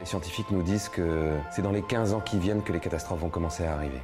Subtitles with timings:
[0.00, 3.20] Les scientifiques nous disent que c'est dans les 15 ans qui viennent que les catastrophes
[3.20, 4.00] vont commencer à arriver.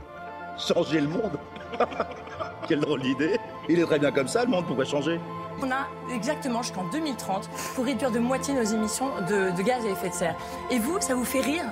[0.57, 1.39] Changer le monde
[2.69, 3.39] Quelle drôle d'idée
[3.69, 5.21] Il est très bien comme ça, le monde, pourquoi changer
[5.63, 9.89] On a exactement jusqu'en 2030 pour réduire de moitié nos émissions de, de gaz à
[9.89, 10.37] effet de serre.
[10.71, 11.65] Et vous, ça vous fait rire?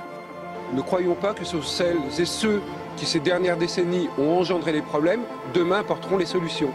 [0.73, 2.61] Ne croyons pas que ce sont celles et ceux
[2.97, 5.23] qui, ces dernières décennies, ont engendré les problèmes,
[5.55, 6.71] demain porteront les solutions.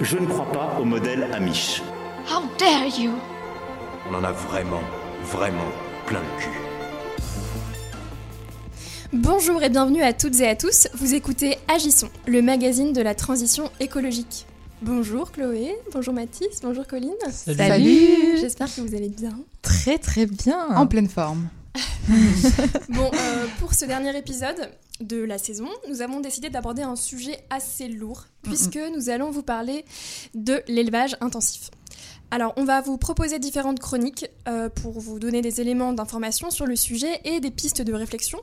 [0.00, 1.82] Je ne crois pas au modèle Amish.
[2.28, 3.12] How dare you?
[4.10, 4.80] On en a vraiment,
[5.22, 5.70] vraiment
[6.06, 6.48] plein le cul.
[9.12, 10.88] Bonjour et bienvenue à toutes et à tous.
[10.94, 14.46] Vous écoutez Agissons, le magazine de la transition écologique.
[14.82, 17.14] Bonjour Chloé, bonjour Mathis, bonjour Colline.
[17.30, 18.38] Salut.
[18.38, 19.36] J'espère que vous allez bien.
[19.62, 20.68] Très très bien.
[20.76, 21.48] En pleine forme.
[22.88, 24.70] Bon, euh, pour ce dernier épisode
[25.00, 29.42] de la saison, nous avons décidé d'aborder un sujet assez lourd, puisque nous allons vous
[29.42, 29.84] parler
[30.34, 31.70] de l'élevage intensif.
[32.30, 36.66] Alors, on va vous proposer différentes chroniques euh, pour vous donner des éléments d'information sur
[36.66, 38.38] le sujet et des pistes de réflexion.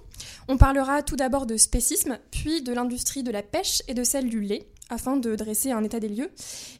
[0.47, 4.29] On parlera tout d'abord de spécisme, puis de l'industrie de la pêche et de celle
[4.29, 6.31] du lait, afin de dresser un état des lieux.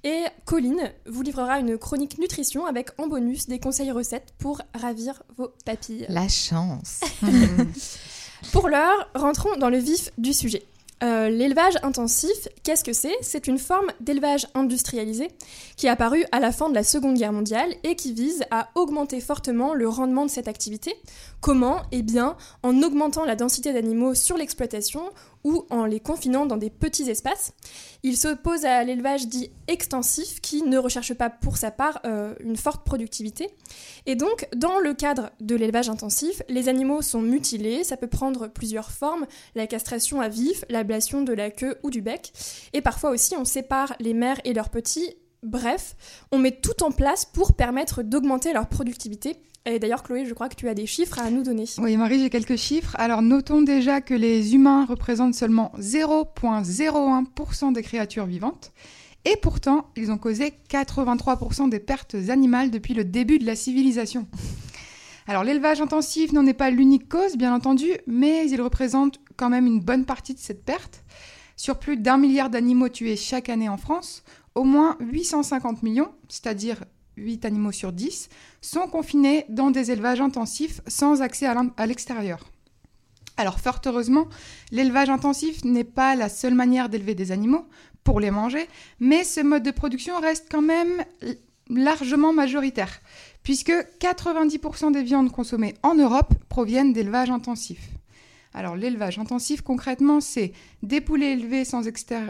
[0.03, 5.23] Et Colline vous livrera une chronique nutrition avec en bonus des conseils recettes pour ravir
[5.37, 6.05] vos papilles.
[6.09, 7.01] La chance.
[8.51, 10.63] Pour l'heure, rentrons dans le vif du sujet.
[11.03, 13.15] Euh, L'élevage intensif, qu'est-ce que c'est?
[13.21, 15.27] C'est une forme d'élevage industrialisé
[15.75, 18.69] qui est apparue à la fin de la Seconde Guerre mondiale et qui vise à
[18.75, 20.95] augmenter fortement le rendement de cette activité.
[21.41, 21.81] Comment?
[21.91, 25.01] Eh bien, en augmentant la densité d'animaux sur l'exploitation
[25.43, 27.53] ou en les confinant dans des petits espaces.
[28.03, 32.57] Il s'oppose à l'élevage dit extensif qui ne recherche pas pour sa part euh, une
[32.57, 33.49] forte productivité.
[34.05, 38.47] Et donc, dans le cadre de l'élevage intensif, les animaux sont mutilés, ça peut prendre
[38.47, 42.33] plusieurs formes, la castration à vif, l'ablation de la queue ou du bec,
[42.73, 45.15] et parfois aussi on sépare les mères et leurs petits.
[45.43, 45.95] Bref,
[46.31, 49.37] on met tout en place pour permettre d'augmenter leur productivité.
[49.65, 51.63] Et d'ailleurs, Chloé, je crois que tu as des chiffres à nous donner.
[51.77, 52.95] Oui, Marie, j'ai quelques chiffres.
[52.99, 58.73] Alors, notons déjà que les humains représentent seulement 0,01% des créatures vivantes.
[59.23, 64.27] Et pourtant, ils ont causé 83% des pertes animales depuis le début de la civilisation.
[65.27, 69.65] Alors, l'élevage intensif n'en est pas l'unique cause, bien entendu, mais il représente quand même
[69.65, 71.05] une bonne partie de cette perte.
[71.55, 74.25] Sur plus d'un milliard d'animaux tués chaque année en France,
[74.55, 76.83] au moins 850 millions, c'est-à-dire
[77.17, 78.29] 8 animaux sur 10,
[78.61, 82.39] sont confinés dans des élevages intensifs sans accès à l'extérieur.
[83.37, 84.27] Alors fort heureusement,
[84.71, 87.65] l'élevage intensif n'est pas la seule manière d'élever des animaux
[88.03, 88.67] pour les manger,
[88.99, 91.03] mais ce mode de production reste quand même
[91.69, 92.99] largement majoritaire,
[93.41, 97.79] puisque 90% des viandes consommées en Europe proviennent d'élevage intensif.
[98.53, 100.53] Alors l'élevage intensif concrètement c'est
[100.83, 101.83] des poulets élevés sans,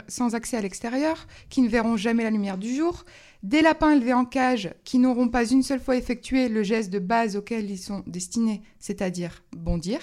[0.07, 3.03] sans accès à l'extérieur, qui ne verront jamais la lumière du jour,
[3.43, 6.99] des lapins élevés en cage qui n'auront pas une seule fois effectué le geste de
[6.99, 9.99] base auquel ils sont destinés, c'est-à-dire bondir,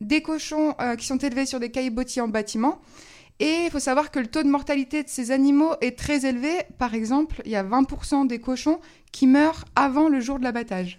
[0.00, 2.80] des cochons euh, qui sont élevés sur des caillebotis en bâtiment,
[3.40, 6.50] et il faut savoir que le taux de mortalité de ces animaux est très élevé.
[6.76, 8.80] Par exemple, il y a 20% des cochons
[9.12, 10.98] qui meurent avant le jour de l'abattage.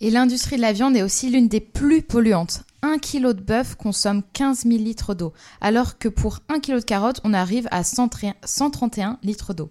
[0.00, 2.62] Et l'industrie de la viande est aussi l'une des plus polluantes.
[2.80, 6.84] Un kilo de bœuf consomme 15 000 litres d'eau, alors que pour un kilo de
[6.84, 9.70] carottes, on arrive à 131 litres d'eau.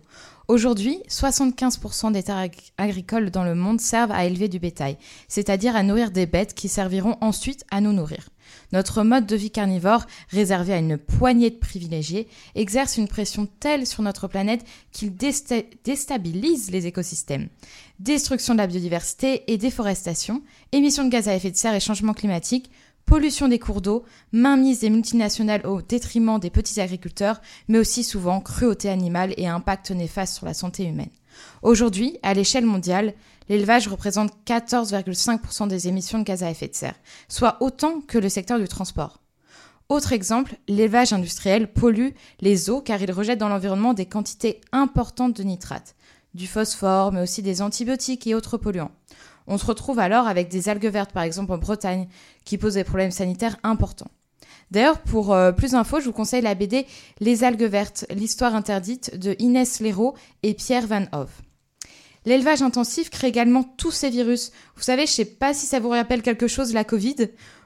[0.49, 2.49] Aujourd'hui, 75% des terres
[2.79, 6.67] agricoles dans le monde servent à élever du bétail, c'est-à-dire à nourrir des bêtes qui
[6.69, 8.29] serviront ensuite à nous nourrir.
[8.73, 13.85] Notre mode de vie carnivore, réservé à une poignée de privilégiés, exerce une pression telle
[13.85, 17.49] sur notre planète qu'il déstabilise les écosystèmes.
[17.99, 22.13] Destruction de la biodiversité et déforestation, émissions de gaz à effet de serre et changement
[22.13, 22.71] climatique,
[23.09, 24.03] pollution des cours d'eau,
[24.33, 29.89] mainmise des multinationales au détriment des petits agriculteurs, mais aussi souvent cruauté animale et impact
[29.89, 31.09] néfaste sur la santé humaine.
[31.63, 33.15] Aujourd'hui, à l'échelle mondiale,
[33.49, 36.93] l'élevage représente 14,5% des émissions de gaz à effet de serre,
[37.27, 39.19] soit autant que le secteur du transport.
[39.89, 42.09] Autre exemple, l'élevage industriel pollue
[42.41, 45.95] les eaux car il rejette dans l'environnement des quantités importantes de nitrates,
[46.35, 48.91] du phosphore, mais aussi des antibiotiques et autres polluants.
[49.49, 52.07] On se retrouve alors avec des algues vertes, par exemple en Bretagne,
[52.45, 54.11] qui posent des problèmes sanitaires importants.
[54.69, 56.85] D'ailleurs, pour euh, plus d'infos, je vous conseille la BD
[57.19, 60.13] Les algues vertes, l'histoire interdite de Inès Leroux
[60.43, 61.31] et Pierre Van Hove.
[62.25, 64.51] L'élevage intensif crée également tous ces virus.
[64.75, 67.15] Vous savez, je sais pas si ça vous rappelle quelque chose, la Covid.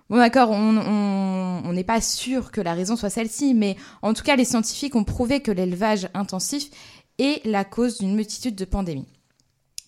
[0.10, 4.38] Bon d'accord, on n'est pas sûr que la raison soit celle-ci, mais en tout cas,
[4.38, 6.70] les scientifiques ont prouvé que l'élevage intensif
[7.20, 9.08] est la cause d'une multitude de pandémies.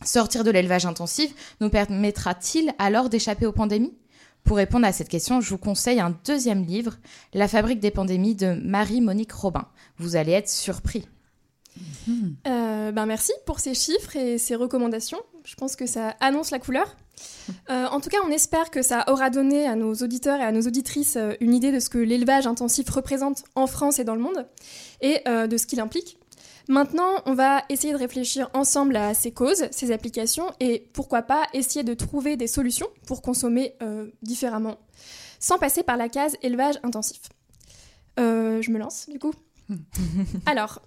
[0.03, 3.93] Sortir de l'élevage intensif nous permettra-t-il alors d'échapper aux pandémies?
[4.43, 6.97] Pour répondre à cette question, je vous conseille un deuxième livre,
[7.33, 9.67] La fabrique des pandémies de Marie-Monique Robin.
[9.97, 11.07] Vous allez être surpris.
[12.47, 15.19] Euh, ben merci pour ces chiffres et ces recommandations.
[15.43, 16.95] Je pense que ça annonce la couleur.
[17.69, 20.51] Euh, en tout cas, on espère que ça aura donné à nos auditeurs et à
[20.51, 24.15] nos auditrices euh, une idée de ce que l'élevage intensif représente en France et dans
[24.15, 24.47] le monde
[25.01, 26.17] et de ce qu'il implique.
[26.67, 31.43] Maintenant, on va essayer de réfléchir ensemble à ses causes, ses applications et pourquoi pas
[31.53, 34.77] essayer de trouver des solutions pour consommer euh, différemment,
[35.39, 37.21] sans passer par la case élevage intensif.
[38.19, 39.33] Euh, je me lance du coup.
[40.45, 40.81] Alors,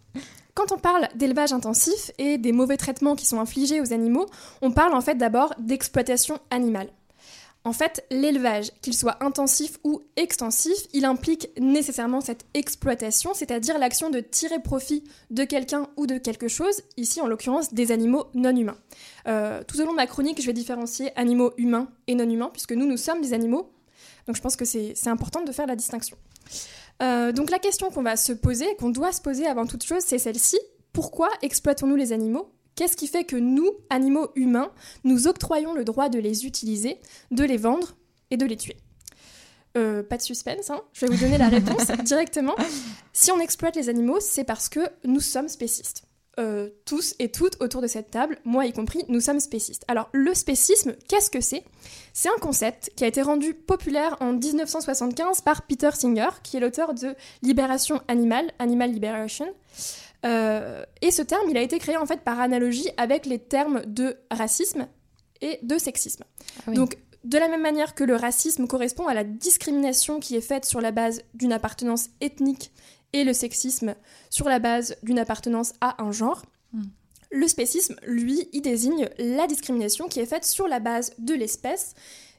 [0.55, 4.27] quand on parle d'élevage intensif et des mauvais traitements qui sont infligés aux animaux,
[4.63, 6.89] on parle en fait d'abord d'exploitation animale.
[7.65, 14.11] En fait, l'élevage, qu'il soit intensif ou extensif, il implique nécessairement cette exploitation, c'est-à-dire l'action
[14.11, 18.57] de tirer profit de quelqu'un ou de quelque chose, ici en l'occurrence des animaux non
[18.57, 18.79] humains.
[19.27, 22.51] Euh, tout au long de ma chronique, je vais différencier animaux humains et non humains,
[22.53, 23.71] puisque nous, nous sommes des animaux,
[24.27, 26.17] donc je pense que c'est important de faire la distinction.
[27.03, 30.03] Euh, donc la question qu'on va se poser, qu'on doit se poser avant toute chose,
[30.05, 30.59] c'est celle-ci.
[30.93, 34.71] Pourquoi exploitons-nous les animaux Qu'est-ce qui fait que nous, animaux humains,
[35.03, 37.01] nous octroyons le droit de les utiliser,
[37.33, 37.97] de les vendre
[38.31, 38.77] et de les tuer?
[39.77, 42.55] Euh, Pas de suspense, hein je vais vous donner la réponse directement.
[43.13, 46.05] Si on exploite les animaux, c'est parce que nous sommes spécistes.
[46.39, 49.85] Euh, tous et toutes autour de cette table, moi y compris, nous sommes spécistes.
[49.89, 51.65] Alors le spécisme, qu'est-ce que c'est?
[52.13, 56.61] C'est un concept qui a été rendu populaire en 1975 par Peter Singer, qui est
[56.61, 59.53] l'auteur de Libération animale, Animal Liberation.
[60.26, 63.82] Euh, et ce terme, il a été créé en fait par analogie avec les termes
[63.87, 64.88] de racisme
[65.41, 66.25] et de sexisme.
[66.67, 66.75] oui.
[66.75, 70.65] Donc, de la même manière que le racisme correspond à la discrimination qui est faite
[70.65, 72.73] sur la base d'une appartenance ethnique
[73.12, 73.94] et le sexisme
[74.31, 76.43] sur la base d'une appartenance à un genre,
[76.73, 76.82] Mm.
[77.31, 81.94] le spécisme, lui, il désigne la discrimination qui est faite sur la base de l'espèce.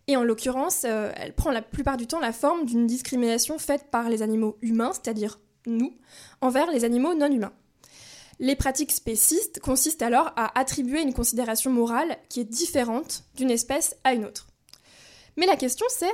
[0.07, 3.85] Et en l'occurrence, euh, elle prend la plupart du temps la forme d'une discrimination faite
[3.91, 5.95] par les animaux humains, c'est-à-dire nous,
[6.41, 7.53] envers les animaux non humains.
[8.39, 13.97] Les pratiques spécistes consistent alors à attribuer une considération morale qui est différente d'une espèce
[14.06, 14.47] à une autre.
[15.36, 16.13] Mais la question c'est,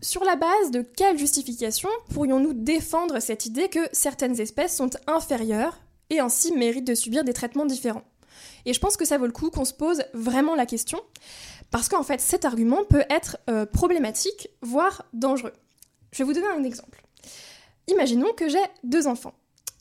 [0.00, 5.80] sur la base de quelle justification pourrions-nous défendre cette idée que certaines espèces sont inférieures
[6.10, 8.04] et ainsi méritent de subir des traitements différents?
[8.66, 11.00] Et je pense que ça vaut le coup qu'on se pose vraiment la question,
[11.70, 15.52] parce qu'en fait cet argument peut être euh, problématique, voire dangereux.
[16.12, 17.02] Je vais vous donner un exemple.
[17.88, 19.34] Imaginons que j'ai deux enfants,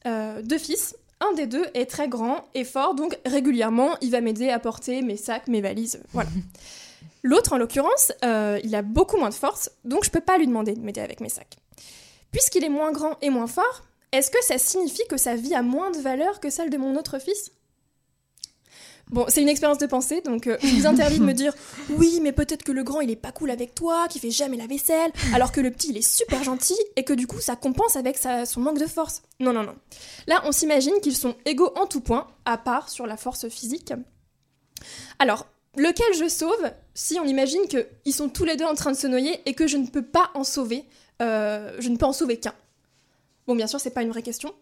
[0.07, 0.95] euh, deux fils.
[1.23, 5.01] Un des deux est très grand et fort, donc régulièrement, il va m'aider à porter
[5.01, 6.29] mes sacs, mes valises, voilà.
[7.23, 10.47] L'autre, en l'occurrence, euh, il a beaucoup moins de force, donc je peux pas lui
[10.47, 11.55] demander de m'aider avec mes sacs.
[12.31, 15.61] Puisqu'il est moins grand et moins fort, est-ce que ça signifie que sa vie a
[15.61, 17.51] moins de valeur que celle de mon autre fils?
[19.11, 21.53] Bon, c'est une expérience de pensée, donc euh, je vous interdis de me dire
[21.89, 24.57] oui, mais peut-être que le grand il est pas cool avec toi, qu'il fait jamais
[24.57, 27.55] la vaisselle, alors que le petit il est super gentil et que du coup ça
[27.55, 29.21] compense avec sa- son manque de force.
[29.39, 29.75] Non, non, non.
[30.27, 33.93] Là, on s'imagine qu'ils sont égaux en tout point, à part sur la force physique.
[35.19, 35.45] Alors,
[35.75, 39.07] lequel je sauve si on imagine qu'ils sont tous les deux en train de se
[39.07, 40.85] noyer et que je ne peux pas en sauver
[41.21, 42.53] euh, Je ne peux en sauver qu'un?
[43.47, 44.53] Bon, bien sûr, c'est pas une vraie question.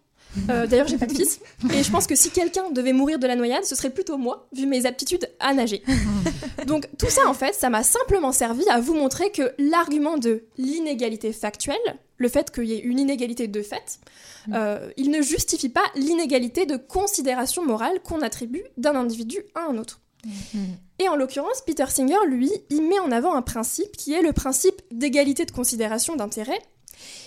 [0.50, 1.40] Euh, D'ailleurs, j'ai pas de fils.
[1.74, 4.48] Et je pense que si quelqu'un devait mourir de la noyade, ce serait plutôt moi,
[4.52, 5.82] vu mes aptitudes à nager.
[6.66, 10.44] Donc, tout ça, en fait, ça m'a simplement servi à vous montrer que l'argument de
[10.56, 11.76] l'inégalité factuelle,
[12.16, 13.98] le fait qu'il y ait une inégalité de fait,
[14.52, 19.76] euh, il ne justifie pas l'inégalité de considération morale qu'on attribue d'un individu à un
[19.76, 20.00] autre.
[21.00, 24.32] Et en l'occurrence, Peter Singer, lui, il met en avant un principe qui est le
[24.32, 26.60] principe d'égalité de considération d'intérêt.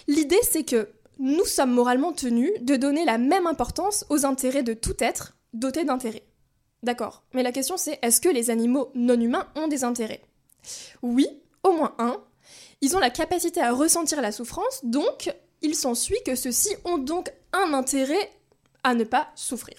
[0.08, 0.88] L'idée, c'est que
[1.20, 5.86] nous sommes moralement tenus de donner la même importance aux intérêts de tout être doté
[5.86, 6.26] d'intérêts.
[6.84, 10.22] D'accord, mais la question c'est est-ce que les animaux non humains ont des intérêts?
[11.02, 11.28] Oui,
[11.64, 12.18] au moins un.
[12.82, 17.32] Ils ont la capacité à ressentir la souffrance, donc il s'ensuit que ceux-ci ont donc
[17.54, 18.32] un intérêt
[18.84, 19.78] à ne pas souffrir.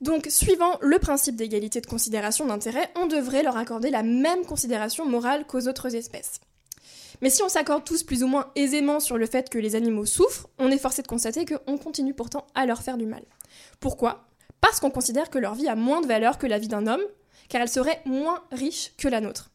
[0.00, 5.06] Donc, suivant le principe d'égalité de considération d'intérêt, on devrait leur accorder la même considération
[5.06, 6.40] morale qu'aux autres espèces.
[7.24, 10.04] Mais si on s'accorde tous plus ou moins aisément sur le fait que les animaux
[10.04, 13.22] souffrent, on est forcé de constater qu'on continue pourtant à leur faire du mal.
[13.80, 14.26] Pourquoi?
[14.60, 17.00] Parce qu'on considère que leur vie a moins de valeur que la vie d'un homme,
[17.48, 19.50] car elle serait moins riche que la nôtre.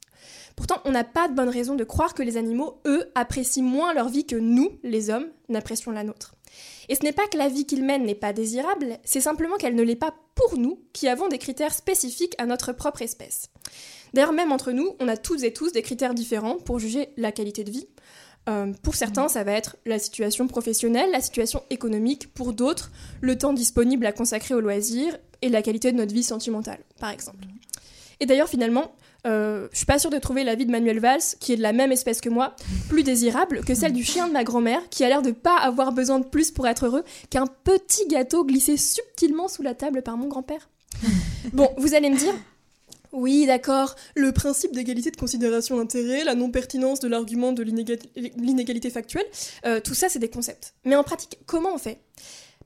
[0.55, 3.93] Pourtant, on n'a pas de bonne raison de croire que les animaux, eux, apprécient moins
[3.93, 6.33] leur vie que nous, les hommes, n'apprécions la nôtre.
[6.89, 9.75] Et ce n'est pas que la vie qu'ils mènent n'est pas désirable, c'est simplement qu'elle
[9.75, 13.51] ne l'est pas pour nous, qui avons des critères spécifiques à notre propre espèce.
[14.13, 17.31] D'ailleurs, même entre nous, on a toutes et tous des critères différents pour juger la
[17.31, 17.87] qualité de vie.
[18.47, 22.33] Euh, pour certains, ça va être la situation professionnelle, la situation économique.
[22.33, 26.23] Pour d'autres, le temps disponible à consacrer aux loisirs et la qualité de notre vie
[26.23, 27.45] sentimentale, par exemple.
[28.19, 28.91] Et d'ailleurs, finalement,
[29.27, 31.61] euh, je suis pas sûre de trouver la vie de Manuel Valls, qui est de
[31.61, 32.55] la même espèce que moi,
[32.89, 35.91] plus désirable que celle du chien de ma grand-mère, qui a l'air de pas avoir
[35.91, 40.17] besoin de plus pour être heureux qu'un petit gâteau glissé subtilement sous la table par
[40.17, 40.69] mon grand-père.
[41.53, 42.33] Bon, vous allez me dire,
[43.11, 48.89] Oui, d'accord, le principe d'égalité de considération d'intérêt, la non-pertinence de l'argument de l'inéga- l'inégalité
[48.91, 49.25] factuelle,
[49.65, 50.73] euh, tout ça c'est des concepts.
[50.85, 51.99] Mais en pratique, comment on fait?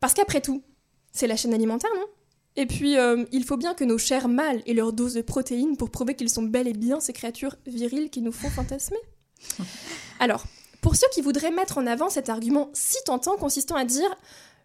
[0.01, 0.61] Parce qu'après tout,
[1.13, 2.05] c'est la chaîne alimentaire, non?
[2.55, 5.75] Et puis, euh, il faut bien que nos chers mâles aient leur dose de protéines
[5.77, 8.99] pour prouver qu'ils sont bel et bien ces créatures viriles qui nous font fantasmer.
[10.19, 10.43] Alors,
[10.81, 14.13] pour ceux qui voudraient mettre en avant cet argument si tentant consistant à dire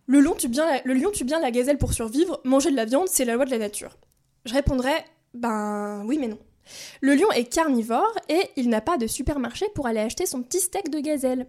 [0.07, 2.77] le lion tue bien la, le lion tue bien la gazelle pour survivre, manger de
[2.77, 3.97] la viande, c'est la loi de la nature.
[4.45, 5.05] Je répondrais
[5.35, 6.39] ben oui mais non.
[7.01, 10.61] Le lion est carnivore et il n'a pas de supermarché pour aller acheter son petit
[10.61, 11.47] steak de gazelle.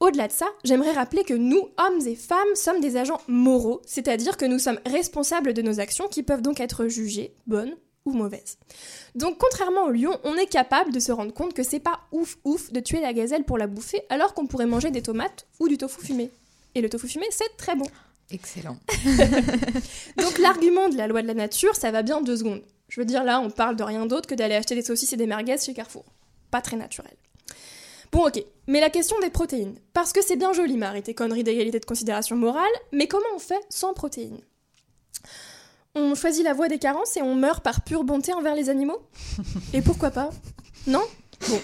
[0.00, 4.36] Au-delà de ça, j'aimerais rappeler que nous, hommes et femmes, sommes des agents moraux, c'est-à-dire
[4.36, 7.74] que nous sommes responsables de nos actions qui peuvent donc être jugées bonnes
[8.04, 8.58] ou mauvaises.
[9.14, 12.36] Donc contrairement au lion, on est capable de se rendre compte que c'est pas ouf
[12.44, 15.68] ouf de tuer la gazelle pour la bouffer alors qu'on pourrait manger des tomates ou
[15.68, 16.30] du tofu fumé.
[16.74, 17.86] Et le tofu fumé, c'est très bon.
[18.30, 18.78] Excellent.
[20.16, 22.62] Donc l'argument de la loi de la nature, ça va bien deux secondes.
[22.92, 25.16] Je veux dire, là, on parle de rien d'autre que d'aller acheter des saucisses et
[25.16, 26.04] des merguez chez Carrefour.
[26.50, 27.14] Pas très naturel.
[28.12, 28.44] Bon, ok.
[28.66, 29.78] Mais la question des protéines.
[29.94, 33.38] Parce que c'est bien joli, Marie, tes conneries d'égalité de considération morale, mais comment on
[33.38, 34.42] fait sans protéines?
[35.94, 39.00] On choisit la voie des carences et on meurt par pure bonté envers les animaux?
[39.72, 40.28] Et pourquoi pas?
[40.86, 41.02] Non?
[41.48, 41.60] Bon.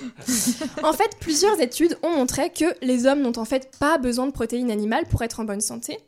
[0.82, 4.32] En fait, plusieurs études ont montré que les hommes n'ont en fait pas besoin de
[4.32, 5.98] protéines animales pour être en bonne santé.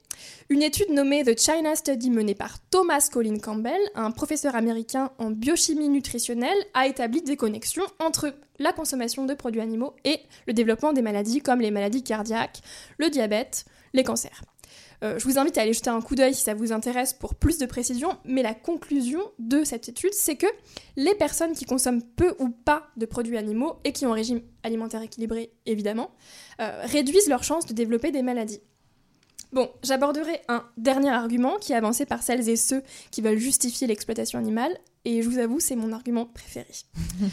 [0.48, 5.30] Une étude nommée The China Study menée par Thomas Colin Campbell, un professeur américain en
[5.30, 10.92] biochimie nutritionnelle, a établi des connexions entre la consommation de produits animaux et le développement
[10.92, 12.60] des maladies comme les maladies cardiaques,
[12.98, 14.42] le diabète, les cancers.
[15.02, 17.34] Euh, je vous invite à aller jeter un coup d'œil si ça vous intéresse pour
[17.34, 20.46] plus de précision, mais la conclusion de cette étude, c'est que
[20.96, 24.42] les personnes qui consomment peu ou pas de produits animaux et qui ont un régime
[24.62, 26.10] alimentaire équilibré, évidemment,
[26.60, 28.60] euh, réduisent leurs chances de développer des maladies.
[29.52, 33.86] Bon, j'aborderai un dernier argument qui est avancé par celles et ceux qui veulent justifier
[33.86, 36.72] l'exploitation animale, et je vous avoue, c'est mon argument préféré.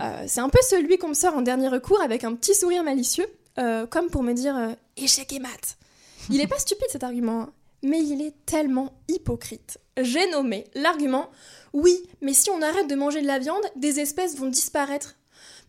[0.00, 2.84] Euh, c'est un peu celui qu'on me sort en dernier recours avec un petit sourire
[2.84, 3.26] malicieux,
[3.58, 5.76] euh, comme pour me dire euh, échec et mat.
[6.30, 9.78] Il est pas stupide cet argument, hein, mais il est tellement hypocrite.
[10.00, 11.30] J'ai nommé l'argument
[11.72, 15.16] oui, mais si on arrête de manger de la viande, des espèces vont disparaître.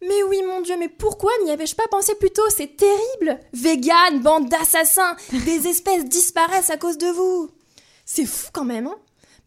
[0.02, 2.50] Mais oui, mon Dieu, mais pourquoi n'y avais-je pas pensé plus tôt?
[2.56, 3.40] C'est terrible!
[3.54, 5.16] Vegan, bande d'assassins!
[5.46, 7.50] Des espèces disparaissent à cause de vous!
[8.06, 8.96] C'est fou quand même, hein?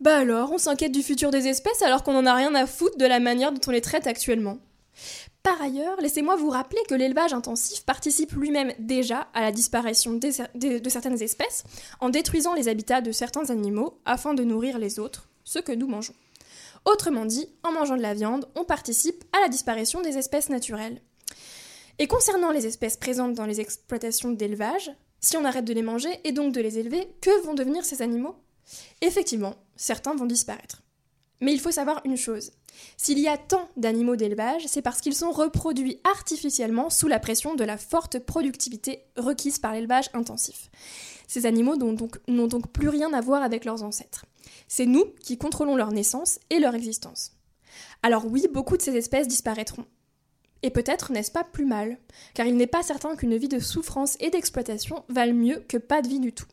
[0.01, 2.99] Bah alors, on s'inquiète du futur des espèces alors qu'on en a rien à foutre
[2.99, 4.59] de la manière dont on les traite actuellement.
[5.43, 10.89] Par ailleurs, laissez-moi vous rappeler que l'élevage intensif participe lui-même déjà à la disparition de
[10.89, 11.65] certaines espèces
[12.01, 15.89] en détruisant les habitats de certains animaux afin de nourrir les autres, ceux que nous
[15.89, 16.15] mangeons.
[16.85, 21.01] Autrement dit, en mangeant de la viande, on participe à la disparition des espèces naturelles.
[21.99, 26.11] Et concernant les espèces présentes dans les exploitations d'élevage, si on arrête de les manger
[26.25, 28.35] et donc de les élever, que vont devenir ces animaux?
[29.01, 30.83] Effectivement, certains vont disparaître.
[31.43, 32.53] Mais il faut savoir une chose.
[32.97, 37.57] S'il y a tant d'animaux d'élevage, c'est parce qu'ils sont reproduits artificiellement sous la pression
[37.57, 40.71] de la forte productivité requise par l'élevage intensif.
[41.27, 41.95] Ces animaux n'ont
[42.47, 44.25] donc, plus rien à voir avec leurs ancêtres.
[44.69, 47.33] C'est nous qui contrôlons leur naissance et leur existence.
[48.05, 49.87] Alors oui, beaucoup de ces espèces disparaîtront.
[50.63, 51.99] Et peut-être n'est-ce pas plus mal,
[52.35, 56.03] car il n'est pas certain qu'une vie de souffrance et d'exploitation vale mieux que pas
[56.03, 56.47] de vie du tout.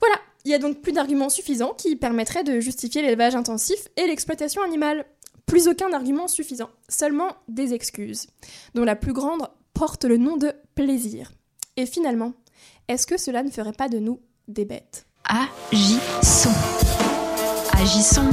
[0.00, 4.06] Voilà, il y a donc plus d'arguments suffisants qui permettraient de justifier l'élevage intensif et
[4.06, 5.04] l'exploitation animale.
[5.46, 8.28] Plus aucun argument suffisant, seulement des excuses,
[8.74, 11.32] dont la plus grande porte le nom de plaisir.
[11.76, 12.34] Et finalement,
[12.88, 15.06] est-ce que cela ne ferait pas de nous des bêtes?
[15.24, 16.50] Agissons.
[17.72, 18.30] Agissons.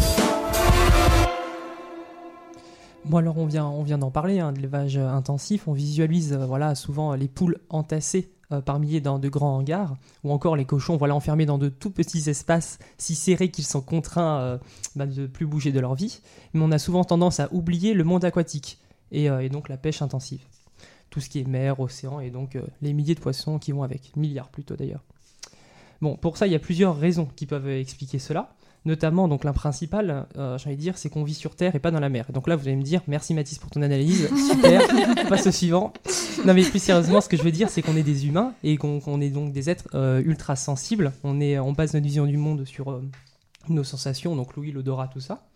[3.06, 6.46] Bon alors on vient, on vient d'en parler, hein, de l'élevage intensif, on visualise euh,
[6.46, 10.66] voilà, souvent les poules entassées euh, par milliers dans de grands hangars, ou encore les
[10.66, 14.58] cochons voilà, enfermés dans de tout petits espaces si serrés qu'ils sont contraints euh,
[14.96, 16.22] bah, de plus bouger de leur vie.
[16.54, 18.80] Mais on a souvent tendance à oublier le monde aquatique,
[19.12, 20.42] et, euh, et donc la pêche intensive.
[21.10, 23.84] Tout ce qui est mer, océan, et donc euh, les milliers de poissons qui vont
[23.84, 25.04] avec, milliards plutôt d'ailleurs.
[26.02, 28.54] Bon, pour ça, il y a plusieurs raisons qui peuvent expliquer cela.
[28.88, 31.80] Notamment, donc, la principale, euh, j'ai envie de dire, c'est qu'on vit sur Terre et
[31.80, 32.26] pas dans la mer.
[32.30, 34.82] Et donc là, vous allez me dire, merci Mathis pour ton analyse, super,
[35.28, 35.92] passe au suivant.
[36.46, 38.78] Non, mais plus sérieusement, ce que je veux dire, c'est qu'on est des humains et
[38.78, 41.12] qu'on est donc des êtres euh, ultra sensibles.
[41.26, 43.04] On, est, on base notre vision du monde sur euh,
[43.68, 45.50] nos sensations, donc l'ouïe, l'odorat, tout ça.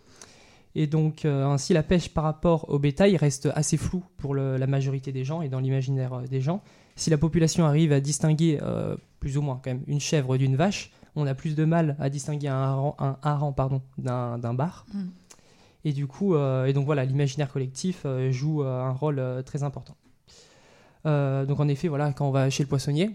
[0.75, 4.57] Et donc, euh, ainsi, la pêche par rapport au bétail reste assez floue pour le-
[4.57, 6.61] la majorité des gens et dans l'imaginaire des gens.
[6.97, 8.59] Si la population arrive à distinguer,
[9.21, 12.09] plus ou moins quand même, une chèvre d'une vache, on a plus de mal à
[12.09, 14.85] distinguer un hareng, un pardon, d'un bar.
[14.93, 15.01] Mm.
[15.83, 19.63] Et du coup, euh, et donc voilà, l'imaginaire collectif euh, joue euh, un rôle très
[19.63, 19.95] important.
[21.03, 23.09] Donc en effet, voilà, quand on va chez le poissonnier,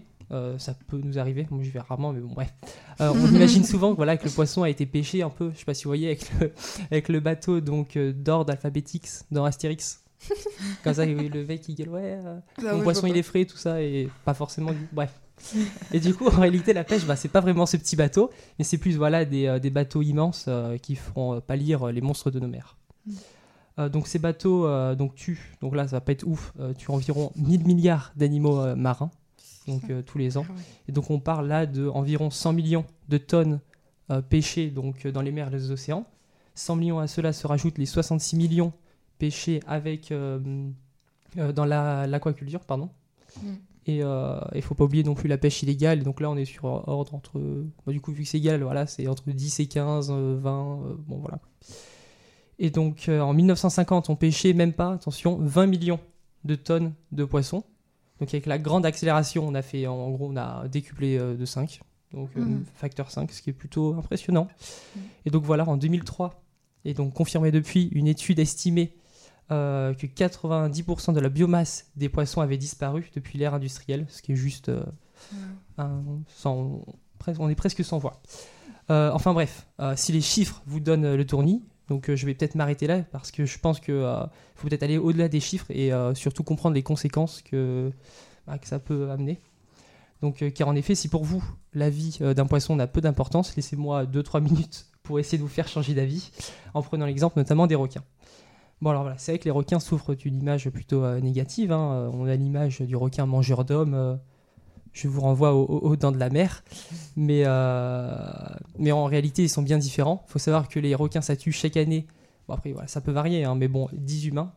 [0.57, 2.53] ça peut nous arriver, moi je vais rarement, mais bon bref.
[2.99, 5.65] On imagine souvent que, voilà, que le poisson a été pêché un peu, je sais
[5.65, 6.51] pas si vous voyez, avec le,
[6.91, 10.03] avec le bateau donc d'ordre alphabétique dans Astérix.
[10.83, 12.19] Comme ça, le mec il gueule, ouais,
[12.61, 14.71] mon poisson il est frais, tout ça, et pas forcément.
[14.91, 15.13] Bref.
[15.93, 18.65] Et du coup, en réalité, la pêche, bah, c'est pas vraiment ce petit bateau, mais
[18.65, 22.31] c'est plus voilà, des, euh, des bateaux immenses euh, qui feront euh, pâlir les monstres
[22.31, 22.75] de nos mers.
[23.79, 26.89] Euh, donc ces bateaux euh, donc, tuent, donc là ça va pas être ouf, tuent
[26.91, 29.11] environ 1000 milliards d'animaux marins
[29.67, 30.45] donc, tous les ans.
[30.87, 33.59] Et donc on parle là de environ 100 millions de tonnes
[34.29, 36.05] pêchées donc, dans les mers et les océans.
[36.55, 38.73] 100 millions à cela se rajoutent les 66 millions
[39.19, 40.11] pêchés avec,
[41.35, 42.61] dans la- l'aquaculture.
[42.61, 42.89] pardon.
[43.87, 44.01] Et
[44.55, 45.99] il faut pas oublier non plus la pêche illégale.
[45.99, 47.39] Et donc là on est sur ordre entre...
[47.85, 50.51] bah, du coup vu que c'est égal, voilà, c'est entre 10 et 15, euh, 20,
[50.51, 51.39] euh, bon voilà.
[52.59, 55.99] Et donc euh, en 1950, on pêchait même pas, attention, 20 millions
[56.43, 57.63] de tonnes de poissons.
[58.19, 61.45] Donc avec la grande accélération, on a fait, en gros, on a décuplé euh, de
[61.45, 61.79] 5,
[62.13, 62.65] donc euh, Mhm.
[62.73, 64.47] facteur 5, ce qui est plutôt impressionnant.
[65.25, 66.43] Et donc voilà, en 2003,
[66.83, 68.95] et donc confirmé depuis, une étude estimée
[69.51, 74.33] euh, que 90% de la biomasse des poissons avait disparu depuis l'ère industrielle, ce qui
[74.33, 74.83] est juste euh,
[75.77, 76.01] un-
[76.35, 76.83] sans-
[77.19, 78.21] presque- on est presque sans voix.
[78.89, 82.25] Euh, enfin bref, euh, si les chiffres vous donnent euh, le tournis, donc euh, je
[82.25, 83.95] vais peut-être m'arrêter là parce que je pense qu'il
[84.55, 87.91] faut peut-être aller au-delà des chiffres et euh, surtout comprendre les conséquences que,
[88.45, 89.39] bah, que ça peut amener.
[90.21, 93.01] Donc, euh, car en effet, si pour vous la vie euh, d'un poisson n'a peu
[93.01, 96.31] d'importance, laissez-moi 2-3 minutes pour essayer de vous faire changer d'avis
[96.73, 98.03] en prenant l'exemple notamment des requins.
[98.81, 101.71] Bon alors voilà, c'est vrai que les requins souffrent d'une image plutôt euh, négative.
[101.71, 101.91] hein.
[101.93, 103.93] Euh, On a l'image du requin mangeur d'hommes.
[103.95, 104.15] euh,
[104.93, 106.63] je vous renvoie aux, aux dents de la mer.
[107.15, 108.15] Mais, euh,
[108.79, 110.23] mais en réalité, ils sont bien différents.
[110.27, 112.07] Il faut savoir que les requins, ça tue chaque année.
[112.47, 114.51] Bon, après, voilà, ça peut varier, hein, mais bon, 10 humains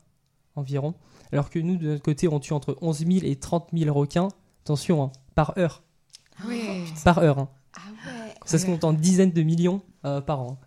[0.57, 0.95] environ.
[1.33, 4.29] Alors que nous, de notre côté, on tue entre 11 000 et 30 000 requins.
[4.65, 5.83] Attention, hein, par heure.
[6.47, 6.85] Ouais.
[7.05, 7.49] Par heure.
[7.77, 8.35] Ah ouais.
[8.47, 10.59] Ça se compte en dizaines de millions par an.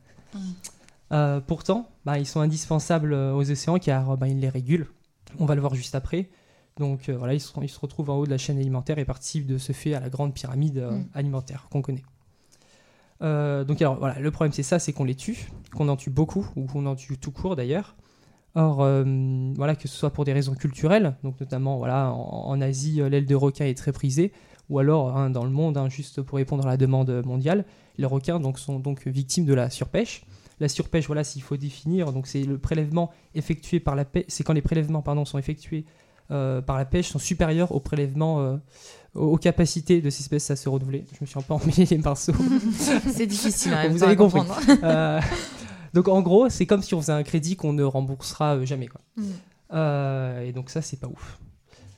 [1.13, 4.87] Euh, pourtant, bah, ils sont indispensables euh, aux océans car euh, bah, ils les régulent.
[5.39, 6.29] On va le voir juste après.
[6.77, 9.59] Donc euh, voilà, ils, se retrouvent en haut de la chaîne alimentaire et participent de
[9.59, 11.05] ce fait à la grande pyramide euh, Mm.
[11.13, 12.03] alimentaire qu'on connaît.
[13.21, 16.45] Donc alors voilà, le problème c'est ça, c'est qu'on les tue, qu'on en tue beaucoup
[16.57, 17.95] ou qu'on en tue tout court d'ailleurs.
[18.53, 18.79] Or
[19.55, 23.25] voilà, que ce soit pour des raisons culturelles, donc notamment voilà en, en Asie l'aile
[23.25, 24.33] de requin est très prisée,
[24.69, 27.63] ou alors hein, dans le monde, hein, juste pour répondre à la demande mondiale,
[27.97, 30.25] les requins donc, sont donc victimes de la surpêche.
[30.63, 34.45] La surpêche, voilà, s'il faut définir, donc c'est le prélèvement effectué par la pêche, c'est
[34.45, 35.83] quand les prélèvements pardon, sont effectués
[36.31, 38.55] euh, par la pêche sont supérieurs aux prélèvements, euh,
[39.13, 41.03] aux, capacités de ces espèces à se renouveler.
[41.11, 42.31] Je me suis un peu emmêlé les pinceaux.
[43.11, 44.39] C'est difficile, hein, Vous avez compris.
[44.83, 45.19] Euh,
[45.93, 48.87] donc en gros, c'est comme si on faisait un crédit qu'on ne remboursera euh, jamais.
[48.87, 49.01] Quoi.
[49.17, 49.23] Mm.
[49.73, 51.39] Euh, et donc ça, c'est pas ouf.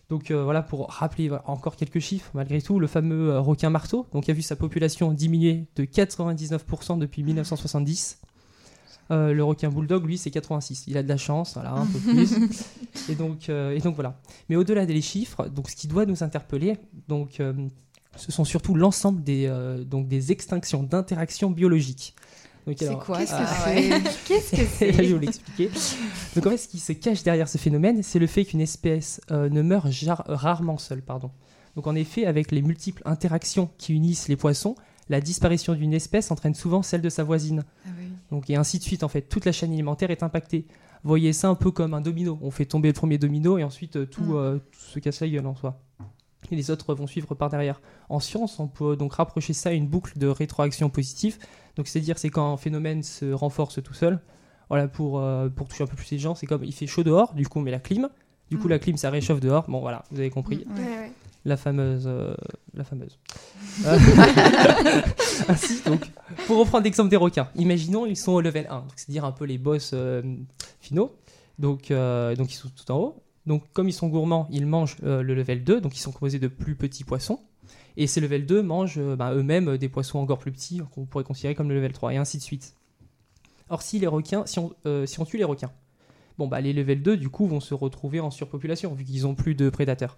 [0.09, 3.69] Donc euh, voilà, pour rappeler voilà, encore quelques chiffres, malgré tout, le fameux euh, requin
[3.69, 8.21] marteau, donc a vu sa population diminuer de 99% depuis 1970.
[9.11, 10.85] Euh, le requin bulldog, lui, c'est 86.
[10.87, 12.35] Il a de la chance, voilà, un peu plus.
[13.09, 14.19] et, donc, euh, et donc voilà.
[14.49, 17.53] Mais au-delà des chiffres, donc ce qui doit nous interpeller, donc, euh,
[18.15, 19.51] ce sont surtout l'ensemble des,
[19.85, 22.15] donc des extinctions d'interactions biologiques.
[22.77, 23.89] C'est quoi ah, ça ouais.
[24.27, 25.69] Qu'est-ce que Je c'est vais vous l'expliquer.
[26.35, 29.21] Donc en fait, ce qui se cache derrière ce phénomène, c'est le fait qu'une espèce
[29.29, 29.85] ne meurt
[30.25, 31.03] rarement seule.
[31.03, 31.29] Pardon.
[31.75, 34.75] Donc en effet, avec les multiples interactions qui unissent les poissons,
[35.09, 37.63] la disparition d'une espèce entraîne souvent celle de sa voisine.
[37.85, 38.05] Ah oui.
[38.31, 39.03] Donc et ainsi de suite.
[39.03, 40.65] En fait, toute la chaîne alimentaire est impactée.
[41.03, 42.39] Voyez ça un peu comme un domino.
[42.41, 44.35] On fait tomber le premier domino et ensuite euh, tout, Mm.
[44.35, 45.79] euh, tout se casse la gueule en soi.
[46.51, 47.81] Et les autres vont suivre par derrière.
[48.09, 51.37] En science, on peut donc rapprocher ça à une boucle de rétroaction positive.
[51.75, 54.19] Donc c'est-à-dire c'est quand un phénomène se renforce tout seul.
[54.69, 57.03] Voilà pour, euh, pour toucher un peu plus les gens, c'est comme il fait chaud
[57.03, 58.09] dehors, du coup on met la clim.
[58.49, 58.71] Du coup Mm.
[58.71, 59.65] la clim ça réchauffe dehors.
[59.67, 60.65] Bon voilà, vous avez compris.
[60.75, 61.11] Ouais, ouais.
[61.45, 62.05] La fameuse.
[62.07, 62.35] euh,
[62.73, 63.17] la fameuse.
[63.85, 63.97] Euh,
[65.49, 66.09] Ainsi, donc,
[66.47, 69.43] pour reprendre l'exemple des requins, imaginons ils sont au level 1, donc c'est-à-dire un peu
[69.43, 70.21] les boss euh,
[70.79, 71.13] finaux.
[71.59, 73.23] Donc, euh, donc ils sont tout en haut.
[73.45, 76.47] Donc comme ils sont gourmands, ils mangent le level 2, donc ils sont composés de
[76.47, 77.41] plus petits poissons.
[77.97, 81.53] Et ces level 2 mangent bah, eux-mêmes des poissons encore plus petits qu'on pourrait considérer
[81.53, 82.75] comme le level 3, et ainsi de suite.
[83.69, 84.73] Or, si les requins, si on,
[85.05, 85.71] si on tue les requins,
[86.37, 89.35] bon bah les level 2 du coup vont se retrouver en surpopulation vu qu'ils ont
[89.35, 90.17] plus de prédateurs.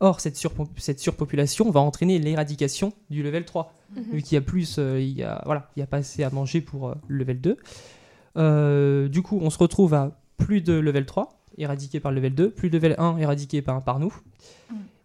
[0.00, 3.72] Or, cette, surpo- cette surpopulation va entraîner l'éradication du level 3.
[3.94, 4.02] Mhm.
[4.12, 6.24] Vu qu'il y a plus, euh, il y a, voilà, il y a pas assez
[6.24, 7.56] à manger pour euh, le level 2.
[8.36, 12.34] Euh, du coup, on se retrouve à plus de level 3, éradiqué par le level
[12.34, 14.14] 2, plus de level 1, éradiqué par, par nous.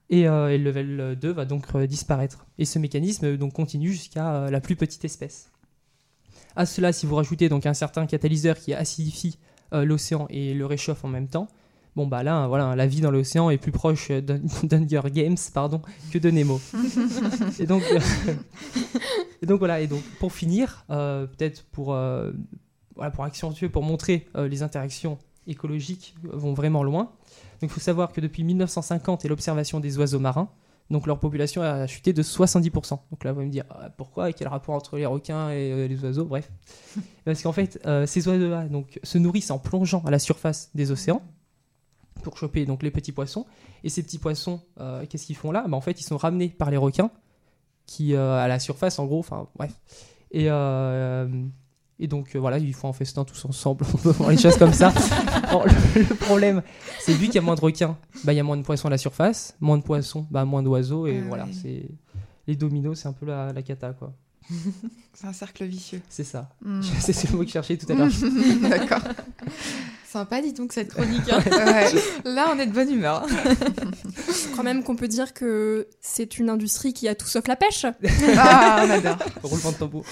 [0.09, 2.47] Et, euh, et le level 2 va donc disparaître.
[2.57, 5.51] Et ce mécanisme donc, continue jusqu'à la plus petite espèce.
[6.55, 9.37] À cela, si vous rajoutez donc un certain catalyseur qui acidifie
[9.71, 11.47] l'océan et le réchauffe en même temps,
[11.95, 15.81] Bon bah là, voilà, la vie dans l'océan est plus proche d'Hun- d'Hunger Games, pardon,
[16.11, 16.61] que de Nemo.
[17.59, 17.83] et donc,
[19.59, 19.81] voilà.
[19.81, 22.31] Et donc pour finir, euh, peut-être pour euh,
[22.95, 27.11] voilà, pour accentuer, pour montrer euh, les interactions écologiques vont vraiment loin.
[27.61, 30.49] Donc il faut savoir que depuis 1950 et l'observation des oiseaux marins,
[30.91, 32.99] donc leur population a chuté de 70%.
[33.11, 35.87] Donc là, vous allez me dire ah, pourquoi et quel rapport entre les requins et
[35.87, 36.25] les oiseaux?
[36.25, 36.49] Bref,
[37.25, 41.21] parce qu'en fait, ces oiseaux-là donc se nourrissent en plongeant à la surface des océans
[42.21, 43.45] pour choper donc les petits poissons.
[43.83, 45.65] Et ces petits poissons, euh, qu'est-ce qu'ils font là?
[45.67, 47.11] Bah, En fait, ils sont ramenés par les requins
[47.85, 49.19] qui euh, à la surface, en gros.
[49.19, 49.71] Enfin, bref.
[50.31, 51.27] Et euh,
[52.01, 54.71] et donc voilà, ils font un festin tous ensemble, on peut voir les choses comme
[54.73, 54.93] ça.
[55.43, 56.61] Alors, le, le problème,
[56.99, 58.87] c'est vu qu'il y a moins de requins, bah, il y a moins de poissons
[58.87, 61.51] à la surface, moins de poissons, bah, moins d'oiseaux, et Ah voilà, ouais.
[61.61, 61.89] c'est
[62.47, 64.13] les dominos, c'est un peu la, la cata, quoi.
[65.13, 66.01] C'est un cercle vicieux.
[66.09, 66.49] C'est ça.
[66.63, 66.81] Mm.
[66.81, 68.09] C'est c'est le mot que je cherchais tout à l'heure.
[68.69, 69.01] D'accord.
[70.11, 71.21] Sympa, dis donc, cette chronique.
[71.31, 71.39] hein.
[71.51, 71.91] Ouais.
[72.25, 73.27] Là, on est de bonne humeur.
[73.27, 77.55] Je crois même qu'on peut dire que c'est une industrie qui a tout sauf la
[77.55, 77.85] pêche.
[78.37, 79.17] Ah, on adore.
[79.43, 80.03] Roulement de tambour.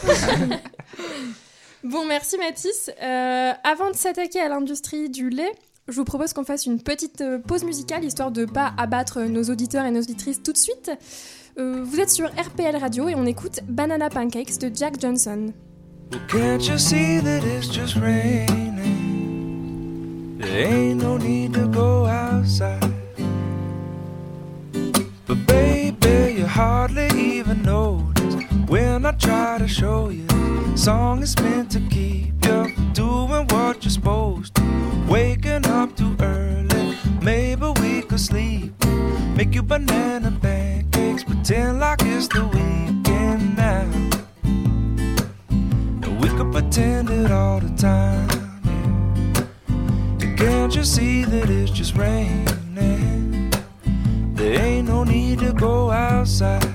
[1.83, 2.91] Bon, merci Mathis.
[3.01, 5.51] Euh, avant de s'attaquer à l'industrie du lait,
[5.87, 9.43] je vous propose qu'on fasse une petite euh, pause musicale histoire de pas abattre nos
[9.43, 10.91] auditeurs et nos auditrices tout de suite.
[11.57, 15.53] Euh, vous êtes sur RPL Radio et on écoute Banana Pancakes de Jack Johnson.
[16.27, 18.66] Can't you see that it's just raining?
[20.37, 22.93] There ain't no need to go outside.
[25.25, 28.35] But baby, you hardly even notice
[28.67, 30.27] when I try to show you.
[30.77, 34.63] Song is meant to keep you doing what you're supposed to.
[35.09, 38.73] Waking up too early, maybe we could sleep.
[39.35, 43.87] Make you banana pancakes, pretend like it's the weekend now.
[46.21, 48.36] We could pretend it all the time.
[50.37, 53.49] Can't you see that it's just raining?
[54.35, 56.73] There ain't no need to go outside.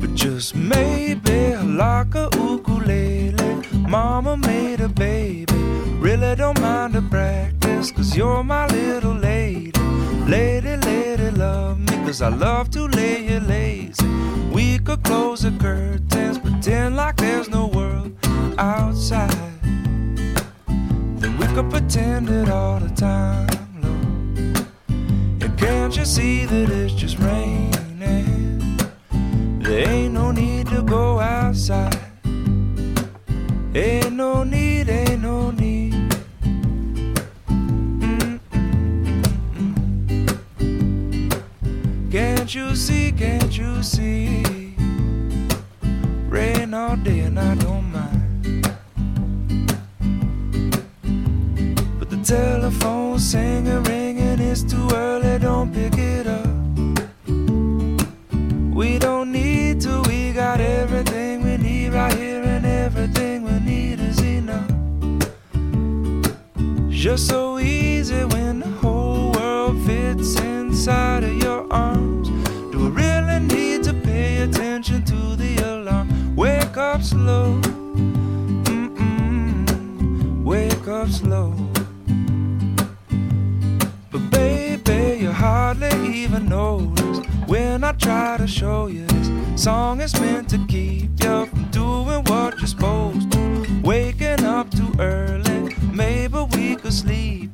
[0.00, 3.62] But just maybe like a ukulele.
[3.88, 5.54] Mama made a baby.
[6.00, 9.72] Really don't mind the practice, cause you're my little lady.
[10.26, 14.06] Lady, lady, love me, cause I love to lay you lazy.
[14.52, 18.12] We could close the curtains, pretend like there's no world
[18.58, 19.35] outside.
[21.56, 23.48] Could pretend it all the time,
[25.56, 28.76] can't you see that it's just raining?
[29.60, 31.98] There ain't no need to go outside.
[33.74, 35.94] Ain't no need, ain't no need.
[42.10, 44.44] Can't you see, can't you see?
[46.28, 47.85] Rain all day and I don't
[52.26, 56.48] telephone singing, ringing, it's too early, don't pick it up.
[58.74, 64.00] We don't need to, we got everything we need right here, and everything we need
[64.00, 64.68] is enough.
[66.90, 67.45] Just so
[86.26, 91.46] even notice when I try to show you this song is meant to keep you
[91.46, 93.80] from doing what you're supposed to.
[93.84, 97.50] Waking up too early, maybe we could sleep.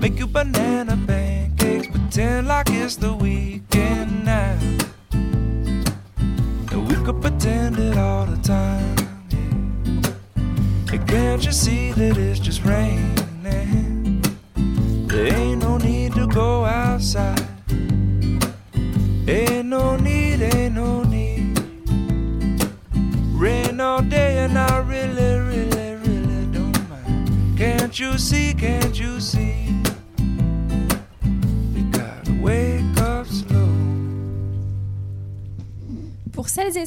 [0.00, 3.53] Make you banana pancakes, pretend like it's the weekend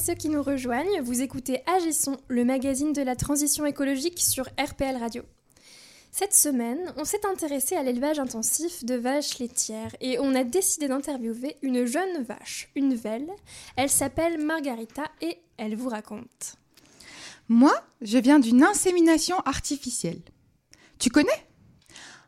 [0.08, 4.96] ceux qui nous rejoignent, vous écoutez Agissons, le magazine de la transition écologique sur RPL
[4.96, 5.22] Radio.
[6.14, 10.88] Cette semaine, on s'est intéressé à l'élevage intensif de vaches laitières et on a décidé
[10.88, 13.28] d'interviewer une jeune vache, une velle.
[13.76, 16.56] Elle s'appelle Margarita et elle vous raconte.
[17.50, 20.22] Moi, je viens d'une insémination artificielle.
[21.00, 21.46] Tu connais?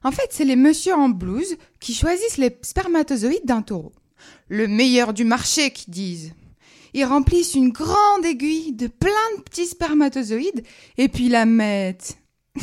[0.04, 3.94] En fait, c'est les messieurs en blouse qui choisissent les spermatozoïdes d'un taureau.
[4.50, 6.34] Le meilleur du marché, qui disent.
[6.94, 10.64] Ils remplissent une grande aiguille de plein de petits spermatozoïdes
[10.98, 12.18] et puis la mettent.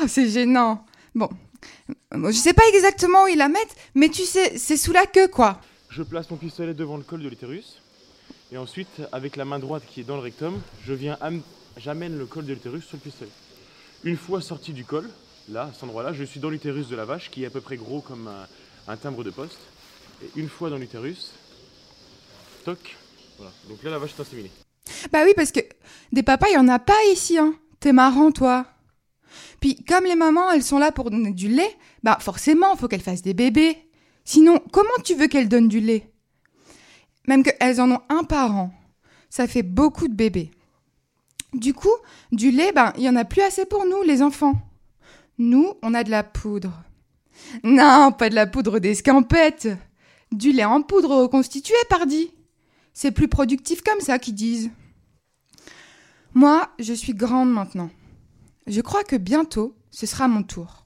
[0.00, 0.86] Ah, c'est gênant.
[1.14, 1.28] Bon,
[2.14, 5.28] Je sais pas exactement où ils la mettent, mais tu sais, c'est sous la queue,
[5.28, 5.60] quoi.
[5.90, 7.82] Je place mon pistolet devant le col de l'utérus.
[8.50, 11.42] Et ensuite, avec la main droite qui est dans le rectum, je viens am-
[11.76, 13.30] j'amène le col de l'utérus sur le pistolet.
[14.04, 15.10] Une fois sorti du col,
[15.50, 17.60] là, à cet endroit-là, je suis dans l'utérus de la vache, qui est à peu
[17.60, 18.30] près gros comme
[18.88, 19.58] un timbre de poste.
[20.24, 21.32] Et une fois dans l'utérus,
[22.64, 22.96] toc,
[23.68, 24.50] Donc là, la vache est.
[25.12, 25.60] Bah oui, parce que
[26.12, 27.54] des papas, il y en a pas ici, hein.
[27.80, 28.66] T'es marrant, toi.
[29.60, 33.00] Puis, comme les mamans, elles sont là pour donner du lait, bah forcément, faut qu'elles
[33.00, 33.78] fassent des bébés.
[34.24, 36.12] Sinon, comment tu veux qu'elles donnent du lait?
[37.26, 38.72] Même qu'elles en ont un par an.
[39.30, 40.50] Ça fait beaucoup de bébés.
[41.54, 41.94] Du coup,
[42.30, 44.54] du lait, ben, il y en a plus assez pour nous, les enfants.
[45.38, 46.72] Nous, on a de la poudre.
[47.62, 49.68] Non, pas de la poudre d'escampette.
[50.30, 52.32] Du lait en poudre reconstitué, pardi.
[52.92, 54.70] C'est plus productif comme ça qu'ils disent.
[56.34, 57.90] Moi, je suis grande maintenant.
[58.66, 60.84] Je crois que bientôt, ce sera mon tour.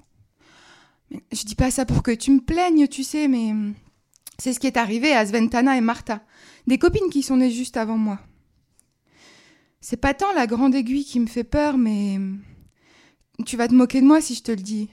[1.11, 3.53] Je dis pas ça pour que tu me plaignes, tu sais, mais
[4.39, 6.21] c'est ce qui est arrivé à Sventana et Martha,
[6.67, 8.19] des copines qui sont nées juste avant moi.
[9.81, 12.19] C'est pas tant la grande aiguille qui me fait peur, mais
[13.45, 14.89] tu vas te moquer de moi si je te le dis.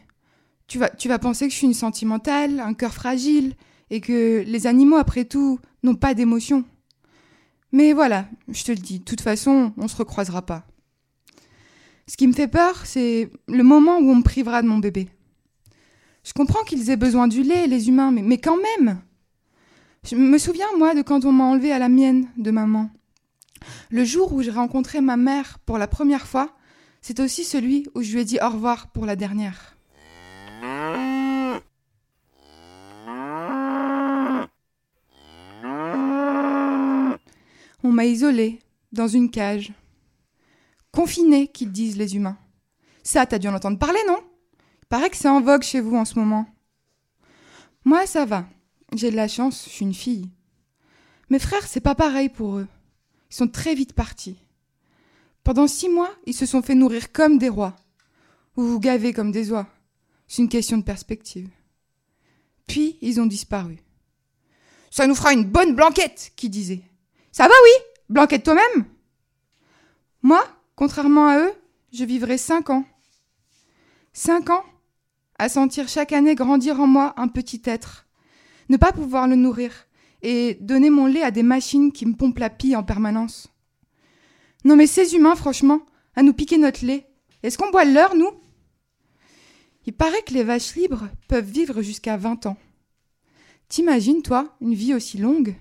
[0.68, 3.56] Tu vas, tu vas penser que je suis une sentimentale, un cœur fragile,
[3.90, 6.64] et que les animaux, après tout, n'ont pas d'émotion.
[7.74, 10.64] Mais voilà, je te le dis, de toute façon, on se recroisera pas.
[12.08, 15.10] Ce qui me fait peur, c'est le moment où on me privera de mon bébé.
[16.24, 19.02] Je comprends qu'ils aient besoin du lait, les humains, mais, quand même
[20.06, 22.92] Je me souviens, moi, de quand on m'a enlevé à la mienne de maman.
[23.90, 26.56] Le jour où j'ai rencontré ma mère pour la première fois,
[27.02, 29.73] c'est aussi celui où je lui ai dit au revoir pour la dernière.
[37.84, 38.60] On m'a isolée,
[38.94, 39.74] dans une cage.
[40.92, 42.38] Confinée, qu'ils disent les humains.
[43.04, 44.20] Ça, t'as dû en entendre parler, non?
[44.82, 46.48] Il paraît que c'est en vogue chez vous en ce moment.
[47.84, 48.48] Moi, ça va.
[48.96, 50.30] J'ai de la chance, je suis une fille.
[51.30, 52.68] Mes frères, c'est pas pareil pour eux.
[53.30, 54.38] Ils sont très vite partis.
[55.44, 57.76] Pendant six mois, ils se sont fait nourrir comme des rois.
[58.56, 59.68] Ou gaver comme des oies.
[60.28, 61.50] C'est une question de perspective.
[62.66, 63.80] Puis, ils ont disparu.
[64.90, 66.84] Ça nous fera une bonne blanquette, qui disait.
[67.34, 68.86] Ça va, oui Blanquette toi-même
[70.22, 71.54] Moi, contrairement à eux,
[71.92, 72.86] je vivrai cinq ans.
[74.14, 74.64] Cinq ans
[75.40, 78.06] à sentir chaque année grandir en moi un petit être.
[78.70, 79.72] Ne pas pouvoir le nourrir
[80.22, 83.52] et donner mon lait à des machines qui me pompent la pie en permanence.
[84.64, 85.82] Non mais ces humains, franchement,
[86.16, 87.08] à nous piquer notre lait,
[87.42, 88.30] est-ce qu'on boit le leur, nous?
[89.88, 92.58] Il paraît que les vaches libres peuvent vivre jusqu'à 20 ans.
[93.70, 95.56] T'imagines, toi, une vie aussi longue?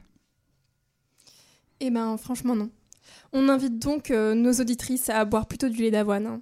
[1.85, 2.71] Eh ben, franchement, non.
[3.33, 6.27] On invite donc euh, nos auditrices à boire plutôt du lait d'avoine.
[6.27, 6.41] hein.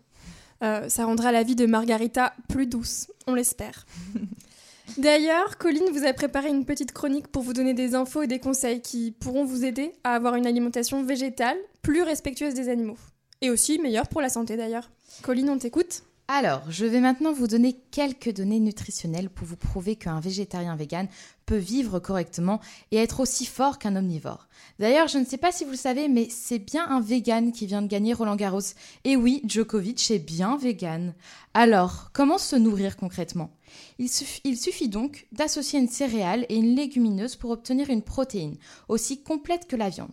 [0.62, 3.87] Euh, ça rendra la vie de Margarita plus douce, on l'espère.
[4.98, 8.38] D'ailleurs, Colline vous a préparé une petite chronique pour vous donner des infos et des
[8.38, 12.98] conseils qui pourront vous aider à avoir une alimentation végétale plus respectueuse des animaux.
[13.40, 14.90] Et aussi meilleure pour la santé d'ailleurs.
[15.22, 19.97] Colline, on t'écoute Alors, je vais maintenant vous donner quelques données nutritionnelles pour vous prouver
[19.97, 21.09] qu'un végétarien vegan
[21.45, 22.61] peut vivre correctement
[22.93, 24.47] et être aussi fort qu'un omnivore.
[24.79, 27.66] D'ailleurs, je ne sais pas si vous le savez, mais c'est bien un vegan qui
[27.66, 28.61] vient de gagner Roland Garros.
[29.03, 31.14] Et oui, Djokovic est bien vegan.
[31.53, 33.51] Alors, comment se nourrir concrètement?
[33.99, 38.57] Il, suff- il suffit donc d'associer une céréale et une légumineuse pour obtenir une protéine,
[38.87, 40.12] aussi complète que la viande.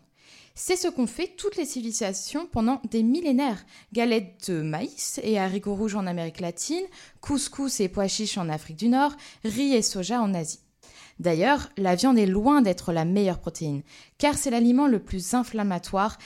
[0.60, 3.64] C'est ce qu'ont fait toutes les civilisations pendant des millénaires.
[3.94, 6.84] Galettes de maïs et haricots rouges en Amérique latine,
[7.22, 9.12] couscous et pois chiches en Afrique du Nord,
[9.46, 10.62] riz et soja en Asie.
[11.20, 13.84] D'ailleurs, la viande est loin d'être la meilleure protéine,
[14.18, 16.18] car c'est l'aliment le plus inflammatoire,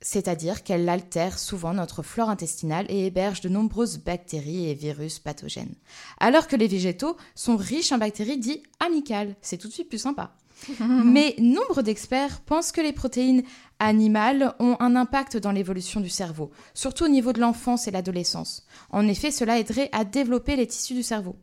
[0.00, 5.74] c'est-à-dire qu'elle altère souvent notre flore intestinale et héberge de nombreuses bactéries et virus pathogènes.
[6.20, 9.98] Alors que les végétaux sont riches en bactéries dites amicales, c'est tout de suite plus
[9.98, 10.36] sympa.
[10.80, 13.42] Mais nombre d'experts pensent que les protéines
[13.78, 18.66] animales ont un impact dans l'évolution du cerveau, surtout au niveau de l'enfance et l'adolescence.
[18.90, 21.36] En effet, cela aiderait à développer les tissus du cerveau.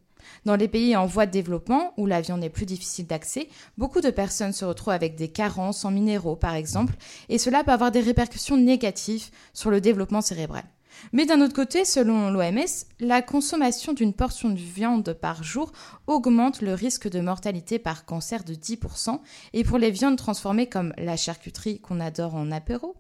[0.45, 4.02] Dans les pays en voie de développement, où la viande est plus difficile d'accès, beaucoup
[4.02, 6.95] de personnes se retrouvent avec des carences en minéraux, par exemple,
[7.30, 10.63] et cela peut avoir des répercussions négatives sur le développement cérébral.
[11.11, 15.71] Mais d'un autre côté, selon l'OMS, la consommation d'une portion de viande par jour
[16.07, 19.19] augmente le risque de mortalité par cancer de 10%,
[19.53, 22.95] et pour les viandes transformées comme la charcuterie qu'on adore en apéro,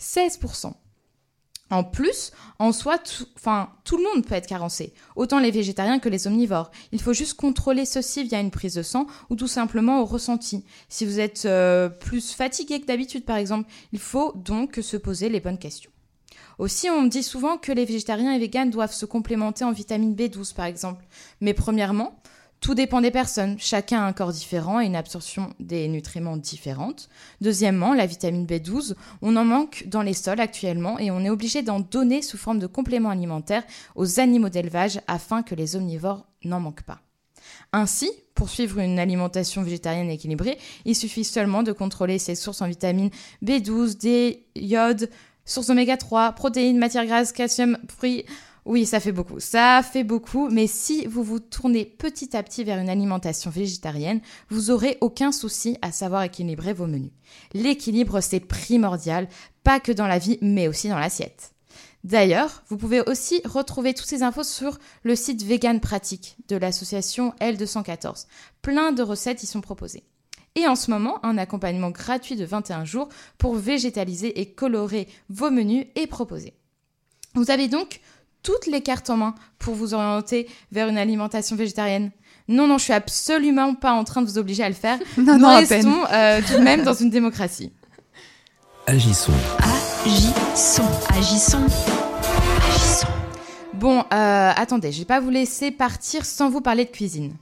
[0.00, 0.72] 16%.
[1.70, 6.26] En plus, en soi, tout, le monde peut être carencé, autant les végétariens que les
[6.26, 6.70] omnivores.
[6.92, 10.64] Il faut juste contrôler ceci via une prise de sang ou tout simplement au ressenti.
[10.88, 15.28] Si vous êtes euh, plus fatigué que d'habitude, par exemple, il faut donc se poser
[15.28, 15.90] les bonnes questions.
[16.58, 20.54] Aussi, on dit souvent que les végétariens et véganes doivent se complémenter en vitamine B12
[20.54, 21.04] par exemple.
[21.40, 22.20] Mais premièrement,
[22.60, 23.56] tout dépend des personnes.
[23.58, 27.08] Chacun a un corps différent et une absorption des nutriments différente.
[27.40, 31.62] Deuxièmement, la vitamine B12, on en manque dans les sols actuellement et on est obligé
[31.62, 33.62] d'en donner sous forme de complément alimentaire
[33.94, 37.00] aux animaux d'élevage afin que les omnivores n'en manquent pas.
[37.72, 42.68] Ainsi, pour suivre une alimentation végétarienne équilibrée, il suffit seulement de contrôler ses sources en
[42.68, 43.10] vitamines
[43.44, 45.08] B12, D, iode,
[45.48, 48.24] sources oméga 3, protéines, matières grasses, calcium, fruits.
[48.64, 49.40] Oui, ça fait beaucoup.
[49.40, 54.20] Ça fait beaucoup, mais si vous vous tournez petit à petit vers une alimentation végétarienne,
[54.50, 57.12] vous aurez aucun souci à savoir équilibrer vos menus.
[57.54, 59.26] L'équilibre, c'est primordial,
[59.64, 61.52] pas que dans la vie, mais aussi dans l'assiette.
[62.04, 67.32] D'ailleurs, vous pouvez aussi retrouver toutes ces infos sur le site Vegan Pratique de l'association
[67.40, 68.26] L214.
[68.60, 70.04] Plein de recettes y sont proposées.
[70.54, 73.08] Et en ce moment, un accompagnement gratuit de 21 jours
[73.38, 76.54] pour végétaliser et colorer vos menus est proposé.
[77.34, 78.00] Vous avez donc
[78.42, 82.10] toutes les cartes en main pour vous orienter vers une alimentation végétarienne.
[82.48, 84.98] Non, non, je suis absolument pas en train de vous obliger à le faire.
[85.18, 87.72] Non, Nous non, à restons euh, tout de même dans une démocratie.
[88.86, 89.32] Agissons.
[90.04, 90.82] Agissons.
[91.10, 91.66] Agissons.
[92.66, 93.06] Agissons.
[93.74, 97.34] Bon, euh, attendez, je vais pas vous laisser partir sans vous parler de cuisine.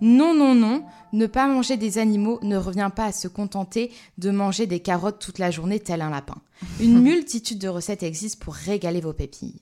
[0.00, 4.30] Non, non, non, ne pas manger des animaux ne revient pas à se contenter de
[4.30, 6.36] manger des carottes toute la journée tel un lapin.
[6.80, 9.60] Une multitude de recettes existent pour régaler vos pépilles.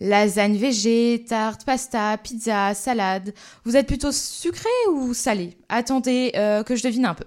[0.00, 3.32] Lasagne végé, tarte, pasta, pizza, salade.
[3.64, 5.56] Vous êtes plutôt sucré ou salé?
[5.70, 7.24] Attendez euh, que je devine un peu.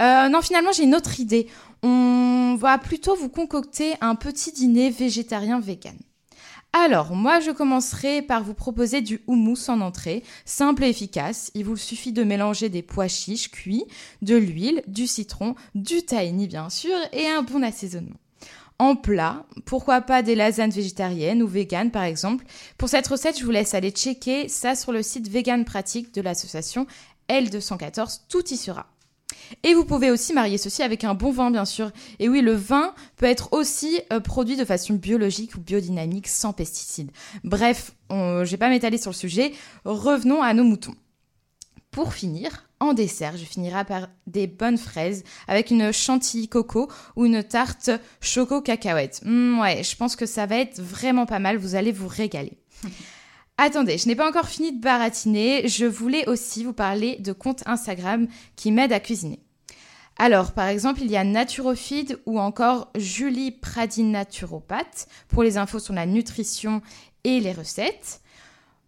[0.00, 1.46] Euh, non, finalement, j'ai une autre idée.
[1.84, 5.96] On va plutôt vous concocter un petit dîner végétarien vegan.
[6.76, 11.52] Alors, moi, je commencerai par vous proposer du houmous en entrée, simple et efficace.
[11.54, 13.84] Il vous suffit de mélanger des pois chiches cuits,
[14.22, 18.16] de l'huile, du citron, du tahini bien sûr, et un bon assaisonnement.
[18.80, 22.44] En plat, pourquoi pas des lasagnes végétariennes ou véganes par exemple.
[22.76, 26.22] Pour cette recette, je vous laisse aller checker ça sur le site Vegan Pratique de
[26.22, 26.88] l'association
[27.28, 28.93] L214, tout y sera.
[29.62, 31.90] Et vous pouvez aussi marier ceci avec un bon vin, bien sûr.
[32.18, 36.52] Et oui, le vin peut être aussi euh, produit de façon biologique ou biodynamique sans
[36.52, 37.10] pesticides.
[37.44, 39.52] Bref, on- je vais pas m'étaler sur le sujet.
[39.84, 40.94] Revenons à nos moutons.
[41.90, 47.24] Pour finir, en dessert, je finirai par des bonnes fraises avec une chantilly coco ou
[47.24, 49.20] une tarte choco cacahuète.
[49.24, 51.56] Hmm, ouais, je pense que ça va être vraiment pas mal.
[51.56, 52.58] Vous allez vous régaler.
[53.56, 55.68] Attendez, je n'ai pas encore fini de baratiner.
[55.68, 59.38] Je voulais aussi vous parler de comptes Instagram qui m'aident à cuisiner.
[60.16, 65.78] Alors, par exemple, il y a Naturofeed ou encore Julie Pradine Naturopathe pour les infos
[65.78, 66.82] sur la nutrition
[67.22, 68.20] et les recettes.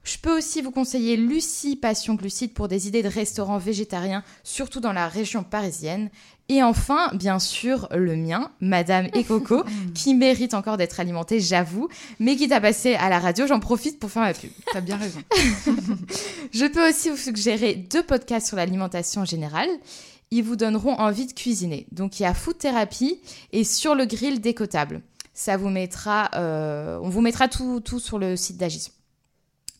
[0.04, 4.78] Je peux aussi vous conseiller Lucie Passion Glucide pour des idées de restaurants végétariens, surtout
[4.78, 6.10] dans la région parisienne.
[6.48, 11.88] Et enfin, bien sûr, le mien, Madame et Coco, qui mérite encore d'être alimenté, j'avoue,
[12.20, 14.50] mais qui t'a passé à la radio, j'en profite pour faire ma pub.
[14.72, 15.20] T'as bien raison.
[16.52, 19.68] Je peux aussi vous suggérer deux podcasts sur l'alimentation générale.
[20.30, 21.86] Ils vous donneront envie de cuisiner.
[21.90, 23.20] Donc il y a Food Therapy
[23.52, 25.02] et Sur le grill décotable.
[25.34, 28.92] Ça vous mettra, euh, on vous mettra tout, tout sur le site d'Agissons.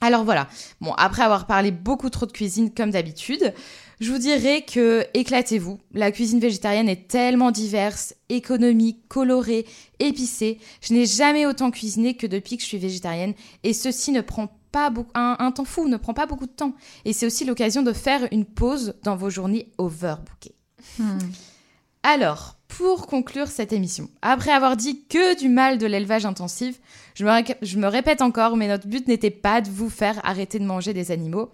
[0.01, 0.49] Alors voilà.
[0.81, 3.55] Bon, après avoir parlé beaucoup trop de cuisine comme d'habitude,
[4.01, 5.79] je vous dirais que éclatez-vous.
[5.95, 9.67] La cuisine végétarienne est tellement diverse, économique, colorée,
[10.01, 10.59] épicée.
[10.83, 14.49] Je n'ai jamais autant cuisiné que depuis que je suis végétarienne et ceci ne prend
[14.73, 16.75] pas beaucoup, un, un temps fou, ne prend pas beaucoup de temps.
[17.07, 20.55] Et c'est aussi l'occasion de faire une pause dans vos journées overbookées.
[22.03, 26.79] Alors, pour conclure cette émission, après avoir dit que du mal de l'élevage intensif,
[27.15, 30.21] je me, ré- je me répète encore, mais notre but n'était pas de vous faire
[30.25, 31.51] arrêter de manger des animaux.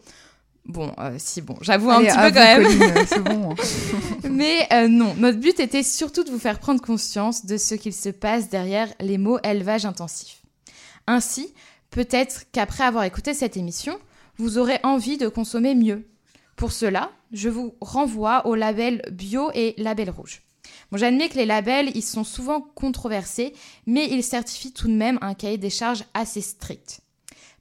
[0.65, 2.63] Bon, euh, si, bon, j'avoue un petit peu quand même.
[2.63, 3.51] Colline, c'est bon.
[3.51, 3.55] hein.
[4.31, 7.93] Mais euh, non, notre but était surtout de vous faire prendre conscience de ce qu'il
[7.93, 10.43] se passe derrière les mots élevage intensif.
[11.09, 11.53] Ainsi,
[11.91, 13.99] peut-être qu'après avoir écouté cette émission,
[14.39, 16.07] vous aurez envie de consommer mieux.
[16.55, 20.43] Pour cela, je vous renvoie au label bio et label rouge.
[20.93, 23.53] Bon, j'admets que les labels, ils sont souvent controversés,
[23.87, 27.01] mais ils certifient tout de même un cahier des charges assez strict.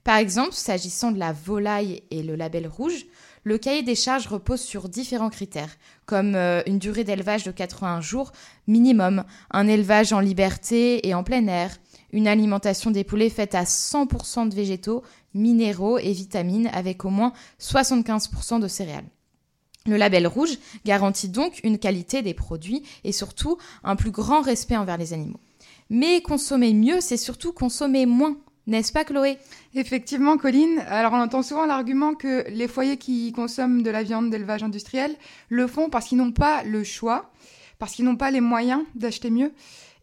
[0.04, 3.06] Par exemple, s'agissant de la volaille et le label rouge,
[3.44, 8.00] le cahier des charges repose sur différents critères, comme euh, une durée d'élevage de 81
[8.00, 8.32] jours
[8.66, 11.76] minimum, un élevage en liberté et en plein air,
[12.12, 15.02] une alimentation des poulets faite à 100% de végétaux,
[15.34, 19.08] minéraux et vitamines avec au moins 75% de céréales.
[19.86, 24.76] Le label rouge garantit donc une qualité des produits et surtout un plus grand respect
[24.76, 25.40] envers les animaux.
[25.90, 28.36] Mais consommer mieux, c'est surtout consommer moins,
[28.66, 29.38] n'est-ce pas Chloé?
[29.74, 30.84] Effectivement, Colline.
[30.88, 35.16] Alors, on entend souvent l'argument que les foyers qui consomment de la viande d'élevage industriel
[35.48, 37.30] le font parce qu'ils n'ont pas le choix,
[37.78, 39.52] parce qu'ils n'ont pas les moyens d'acheter mieux.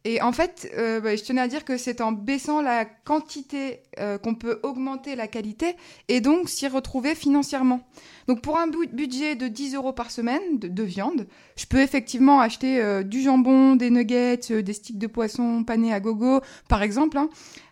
[0.06, 3.82] Et en fait, euh, bah, je tenais à dire que c'est en baissant la quantité
[4.00, 5.76] euh, qu'on peut augmenter la qualité
[6.08, 7.82] et donc s'y retrouver financièrement.
[8.30, 11.26] Donc pour un bu- budget de 10 euros par semaine de, de viande,
[11.56, 15.92] je peux effectivement acheter euh, du jambon, des nuggets, euh, des sticks de poisson panés
[15.92, 17.28] à gogo, par exemple, hein,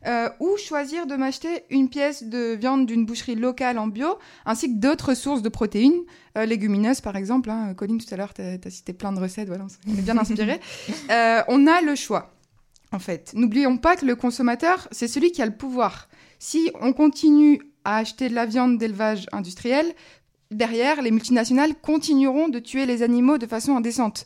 [0.08, 4.74] euh, ou choisir de m'acheter une pièce de viande d'une boucherie locale en bio, ainsi
[4.74, 6.02] que d'autres sources de protéines,
[6.36, 7.52] légumineuses par exemple.
[7.52, 7.76] Hein.
[7.76, 10.60] Colline, tout à l'heure, tu as, cité plein de recettes, voilà, on est bien inspiré.
[11.50, 12.34] On a le choix,
[12.92, 13.32] en fait.
[13.36, 16.10] N'oublions pas que le consommateur, c'est celui qui a le pouvoir.
[16.40, 19.86] Si on continue à acheter de la viande d'élevage industriel,
[20.52, 24.26] derrière, les multinationales continueront de tuer les animaux de façon indécente.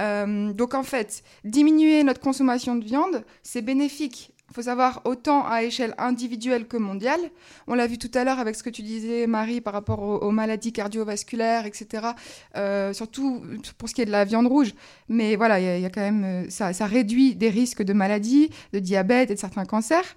[0.00, 4.32] Euh, donc en fait, diminuer notre consommation de viande, c'est bénéfique.
[4.50, 7.20] Il faut savoir autant à échelle individuelle que mondiale.
[7.66, 10.30] On l'a vu tout à l'heure avec ce que tu disais, Marie, par rapport aux,
[10.30, 12.08] maladies cardiovasculaires, etc.
[12.56, 13.42] Euh, surtout
[13.78, 14.74] pour ce qui est de la viande rouge.
[15.08, 18.50] Mais voilà, il y a quand même euh, ça, ça réduit des risques de maladies,
[18.74, 20.14] de diabète et de certains cancers.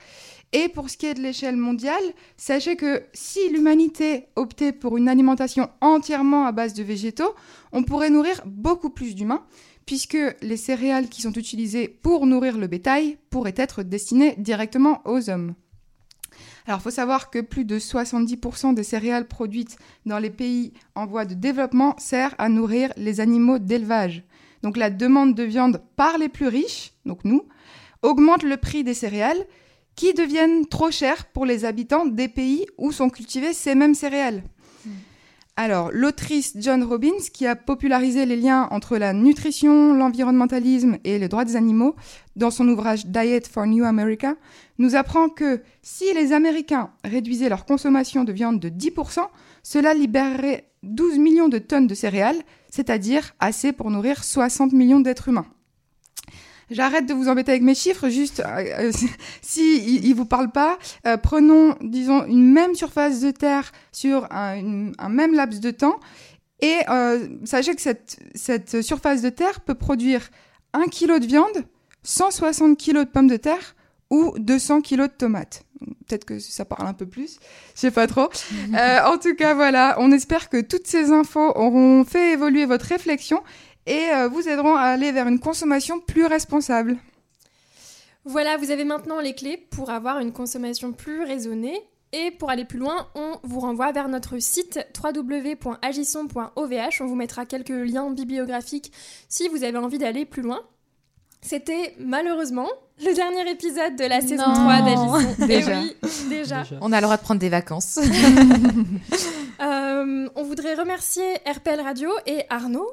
[0.58, 2.02] Et pour ce qui est de l'échelle mondiale,
[2.38, 7.36] sachez que si l'humanité optait pour une alimentation entièrement à base de végétaux,
[7.74, 9.44] on pourrait nourrir beaucoup plus d'humains,
[9.86, 15.30] puisque les céréales qui sont utilisées pour nourrir le bétail pourraient être destinées directement aux
[15.30, 15.56] hommes.
[16.68, 21.06] Alors, il faut savoir que plus de 70% des céréales produites dans les pays en
[21.06, 24.24] voie de développement servent à nourrir les animaux d'élevage.
[24.64, 27.44] Donc, la demande de viande par les plus riches, donc nous,
[28.04, 29.46] augmente le prix des céréales
[29.96, 34.44] qui deviennent trop chères pour les habitants des pays où sont cultivées ces mêmes céréales.
[35.58, 41.30] Alors, l'autrice John Robbins, qui a popularisé les liens entre la nutrition, l'environnementalisme et les
[41.30, 41.96] droits des animaux
[42.36, 44.36] dans son ouvrage Diet for New America,
[44.80, 49.22] nous apprend que si les Américains réduisaient leur consommation de viande de 10%,
[49.64, 55.30] cela libérerait 12 millions de tonnes de céréales, c'est-à-dire assez pour nourrir 60 millions d'êtres
[55.30, 55.48] humains.
[56.72, 58.92] J'arrête de vous embêter avec mes chiffres, juste euh, euh,
[59.42, 64.56] si ils vous parlent pas, euh, prenons disons une même surface de terre sur un,
[64.56, 66.00] une- un même laps de temps
[66.62, 70.30] et euh, sachez que cette, cette surface de terre peut produire
[70.74, 71.66] 1 kg de viande,
[72.04, 73.76] 160 kg de pommes de terre
[74.10, 75.64] ou 200 kg de tomates.
[76.08, 77.38] Peut-être que ça parle un peu plus,
[77.76, 78.30] je sais pas trop.
[78.76, 82.86] Euh, en tout cas, voilà, on espère que toutes ces infos auront fait évoluer votre
[82.88, 83.42] réflexion
[83.86, 86.98] et euh, vous aideront à aller vers une consommation plus responsable.
[88.24, 91.80] Voilà, vous avez maintenant les clés pour avoir une consommation plus raisonnée.
[92.12, 96.74] Et pour aller plus loin, on vous renvoie vers notre site www.agisson.ovh.
[97.02, 98.92] On vous mettra quelques liens bibliographiques
[99.28, 100.62] si vous avez envie d'aller plus loin.
[101.42, 102.70] C'était malheureusement
[103.04, 104.54] le dernier épisode de la saison Non.
[104.54, 105.36] 3 d'Agisson.
[105.44, 105.80] Eh Déjà.
[105.82, 105.96] oui,
[106.30, 106.64] déjà.
[106.80, 108.00] On a le droit de prendre des vacances.
[109.62, 112.90] Euh, on voudrait remercier RPL Radio et Arnaud,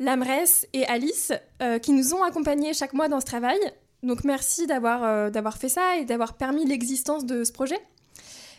[0.00, 1.32] Lamresse et Alice
[1.62, 3.58] euh, qui nous ont accompagnés chaque mois dans ce travail.
[4.02, 7.78] Donc merci d'avoir euh, d'avoir fait ça et d'avoir permis l'existence de ce projet.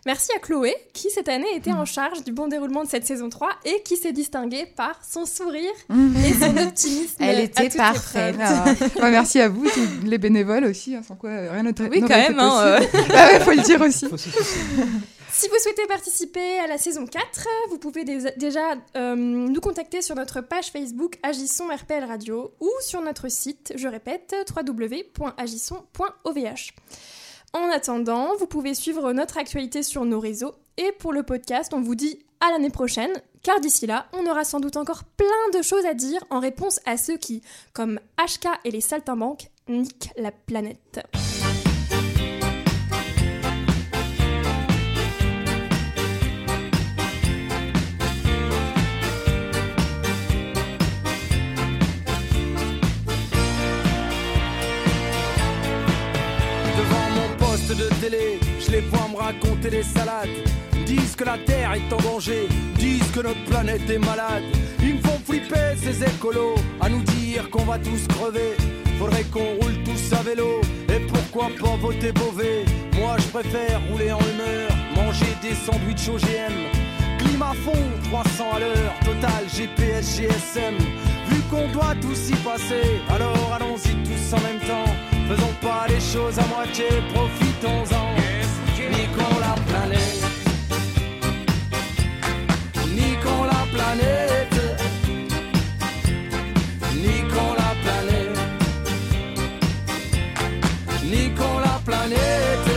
[0.06, 3.30] Merci à Chloé qui cette année était en charge du bon déroulement de cette saison
[3.30, 7.18] 3 et qui s'est distinguée par son sourire et son optimisme.
[7.20, 8.36] Elle était parfaite.
[8.40, 8.66] Ah,
[9.00, 12.00] ouais, merci à vous, tous les bénévoles aussi, hein, sans quoi euh, rien n'aurait Oui,
[12.00, 13.06] été même, hein, possible.
[13.16, 14.08] Ah ouais, faut le dire aussi.
[15.34, 20.16] Si vous souhaitez participer à la saison 4, vous pouvez déjà euh, nous contacter sur
[20.16, 26.38] notre page Facebook Agissons RPL Radio ou sur notre site, je répète, www.agisson.ovh.
[27.54, 31.82] En attendant, vous pouvez suivre notre actualité sur nos réseaux et pour le podcast, on
[31.82, 35.62] vous dit à l'année prochaine, car d'ici là, on aura sans doute encore plein de
[35.62, 37.42] choses à dire en réponse à ceux qui,
[37.74, 41.00] comme HK et les saltimbanques, niquent la planète.
[58.02, 60.30] Je les vois me raconter des salades.
[60.86, 64.44] Disent que la terre est en danger, disent que notre planète est malade.
[64.82, 68.58] Ils me font flipper ces écolos, à nous dire qu'on va tous crever.
[68.98, 72.66] Faudrait qu'on roule tous à vélo, et pourquoi pas voter Beauvais?
[73.00, 76.56] Moi je préfère rouler en humeur, manger des sandwichs OGM.
[77.20, 80.78] Climat fond, 300 à l'heure, total GPS, GSM.
[81.30, 84.92] Vu qu'on doit tous y passer, alors allons-y tous en même temps.
[85.30, 86.86] Faisons pas les choses à moitié,
[87.62, 88.16] profitons-en.
[88.92, 90.24] Niquons la planète.
[92.96, 94.62] Niquons la planète.
[96.96, 98.38] Niquons la planète.
[101.06, 102.70] Niquons la planète.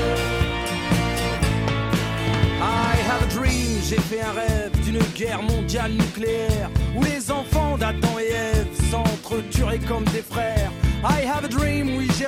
[2.61, 7.77] I have a dream, j'ai fait un rêve d'une guerre mondiale nucléaire où les enfants
[7.79, 10.71] d'Adam et Ève s'entretueraient comme des frères.
[11.03, 12.27] I have a dream, oui j'ai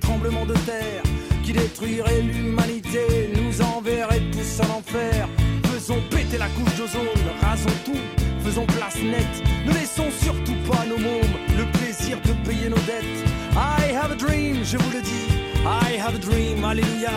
[0.00, 1.02] tremblement de terre
[1.42, 5.28] qui détruirait l'humanité, nous enverrait tous à l'enfer.
[5.72, 7.08] Faisons péter la couche d'ozone,
[7.40, 7.98] rasons tout,
[8.44, 9.42] faisons place nette.
[9.66, 13.24] Ne laissons surtout pas nos mômes le plaisir de payer nos dettes.
[13.56, 15.28] I have a dream, je vous le dis.
[15.64, 17.10] I have a dream, alléluia.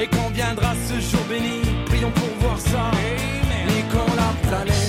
[0.00, 2.90] Et quand viendra ce jour béni, prions pour voir ça.
[3.68, 4.83] Et quand la planète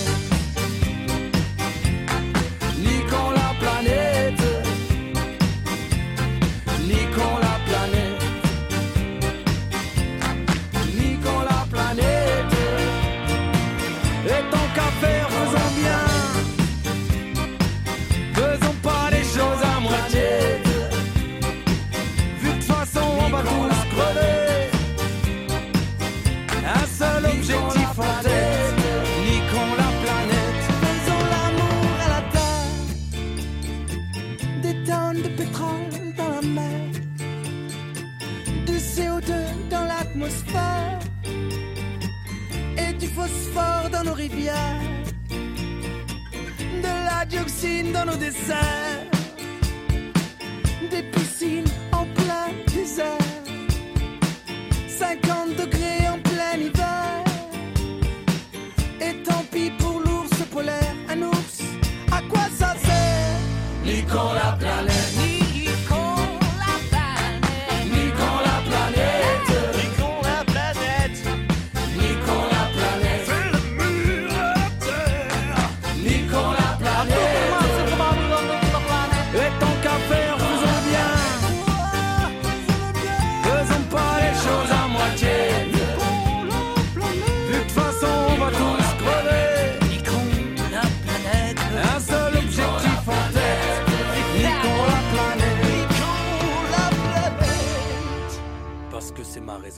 [47.35, 48.94] yok zindanı desserts.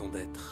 [0.07, 0.46] d'être.